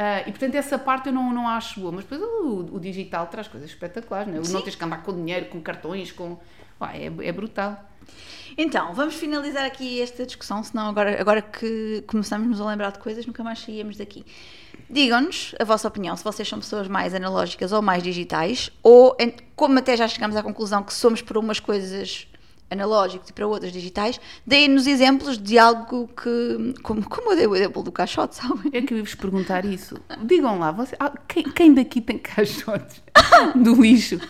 Ah, 0.00 0.20
e 0.20 0.30
portanto, 0.30 0.54
essa 0.54 0.78
parte 0.78 1.08
eu 1.08 1.12
não, 1.12 1.32
não 1.32 1.48
acho 1.48 1.80
boa. 1.80 1.90
Mas 1.90 2.04
depois 2.04 2.22
o, 2.22 2.76
o 2.76 2.78
digital 2.78 3.26
traz 3.26 3.48
coisas 3.48 3.68
espetaculares, 3.68 4.32
não 4.32 4.40
é? 4.40 4.48
Não 4.48 4.62
tens 4.62 4.76
que 4.76 4.84
andar 4.84 5.02
com 5.02 5.12
dinheiro, 5.12 5.46
com 5.46 5.60
cartões, 5.60 6.12
com. 6.12 6.38
É, 6.80 7.06
é 7.26 7.32
brutal. 7.32 7.84
Então, 8.56 8.94
vamos 8.94 9.16
finalizar 9.16 9.64
aqui 9.64 10.00
esta 10.00 10.24
discussão, 10.24 10.62
senão 10.62 10.88
agora, 10.88 11.20
agora 11.20 11.42
que 11.42 12.04
começamos 12.06 12.60
a 12.60 12.66
lembrar 12.66 12.92
de 12.92 13.00
coisas, 13.00 13.26
nunca 13.26 13.42
mais 13.42 13.58
saíamos 13.58 13.96
daqui. 13.96 14.24
Digam-nos 14.88 15.54
a 15.58 15.64
vossa 15.64 15.88
opinião, 15.88 16.16
se 16.16 16.22
vocês 16.22 16.48
são 16.48 16.60
pessoas 16.60 16.86
mais 16.86 17.12
analógicas 17.12 17.72
ou 17.72 17.82
mais 17.82 18.02
digitais, 18.02 18.70
ou 18.82 19.16
como 19.56 19.78
até 19.80 19.96
já 19.96 20.06
chegamos 20.06 20.36
à 20.36 20.42
conclusão 20.42 20.82
que 20.84 20.94
somos 20.94 21.20
para 21.20 21.38
umas 21.38 21.58
coisas 21.58 22.28
analógicas 22.70 23.28
e 23.28 23.32
para 23.32 23.46
outras 23.46 23.72
digitais, 23.72 24.20
deem-nos 24.46 24.86
exemplos 24.86 25.38
de 25.38 25.58
algo 25.58 26.08
que, 26.08 26.74
como, 26.82 27.08
como 27.08 27.32
eu 27.32 27.36
dei 27.36 27.46
o 27.46 27.56
exemplo 27.56 27.82
do 27.82 27.90
caixote, 27.90 28.36
sabem? 28.36 28.70
É 28.72 28.82
que 28.82 28.92
eu 28.92 28.98
ia 28.98 29.04
vos 29.04 29.14
perguntar 29.14 29.64
isso. 29.64 29.96
Digam 30.22 30.58
lá, 30.58 30.70
você, 30.70 30.94
ah, 31.00 31.12
quem, 31.26 31.44
quem 31.44 31.74
daqui 31.74 32.00
tem 32.00 32.18
caixotes 32.18 33.02
do 33.54 33.80
lixo 33.80 34.20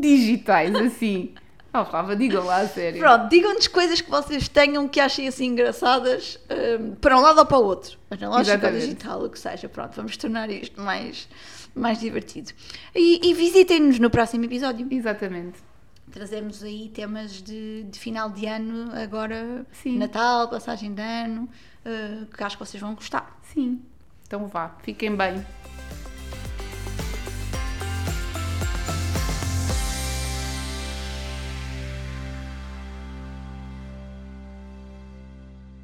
digitais 0.00 0.74
assim? 0.74 1.34
Oh, 1.76 1.84
Flávia, 1.84 2.14
digam 2.14 2.44
lá 2.44 2.58
a 2.58 2.68
sério. 2.68 3.00
Pronto, 3.00 3.28
digam-nos 3.28 3.66
coisas 3.66 4.00
que 4.00 4.08
vocês 4.08 4.46
tenham 4.46 4.86
que 4.86 5.00
achem 5.00 5.26
assim 5.26 5.46
engraçadas 5.46 6.38
hum, 6.48 6.94
para 7.00 7.18
um 7.18 7.20
lado 7.20 7.40
ou 7.40 7.46
para 7.46 7.58
o 7.58 7.64
outro. 7.64 7.98
Analógico 8.08 8.64
ou 8.64 8.72
digital, 8.72 9.24
o 9.24 9.28
que 9.28 9.38
seja. 9.38 9.68
Pronto, 9.68 9.96
vamos 9.96 10.16
tornar 10.16 10.48
isto 10.50 10.80
mais, 10.80 11.28
mais 11.74 11.98
divertido. 11.98 12.52
E, 12.94 13.28
e 13.28 13.34
visitem-nos 13.34 13.98
no 13.98 14.08
próximo 14.08 14.44
episódio. 14.44 14.86
Exatamente. 14.88 15.58
Trazemos 16.14 16.62
aí 16.62 16.90
temas 16.90 17.42
de, 17.42 17.82
de 17.90 17.98
final 17.98 18.30
de 18.30 18.46
ano, 18.46 18.92
agora 18.94 19.66
Sim. 19.72 19.98
Natal, 19.98 20.48
passagem 20.48 20.94
de 20.94 21.02
ano, 21.02 21.48
uh, 21.84 22.26
que 22.26 22.44
acho 22.44 22.56
que 22.56 22.64
vocês 22.64 22.80
vão 22.80 22.94
gostar. 22.94 23.36
Sim. 23.42 23.82
Então 24.24 24.46
vá, 24.46 24.76
fiquem 24.84 25.16
bem. 25.16 25.44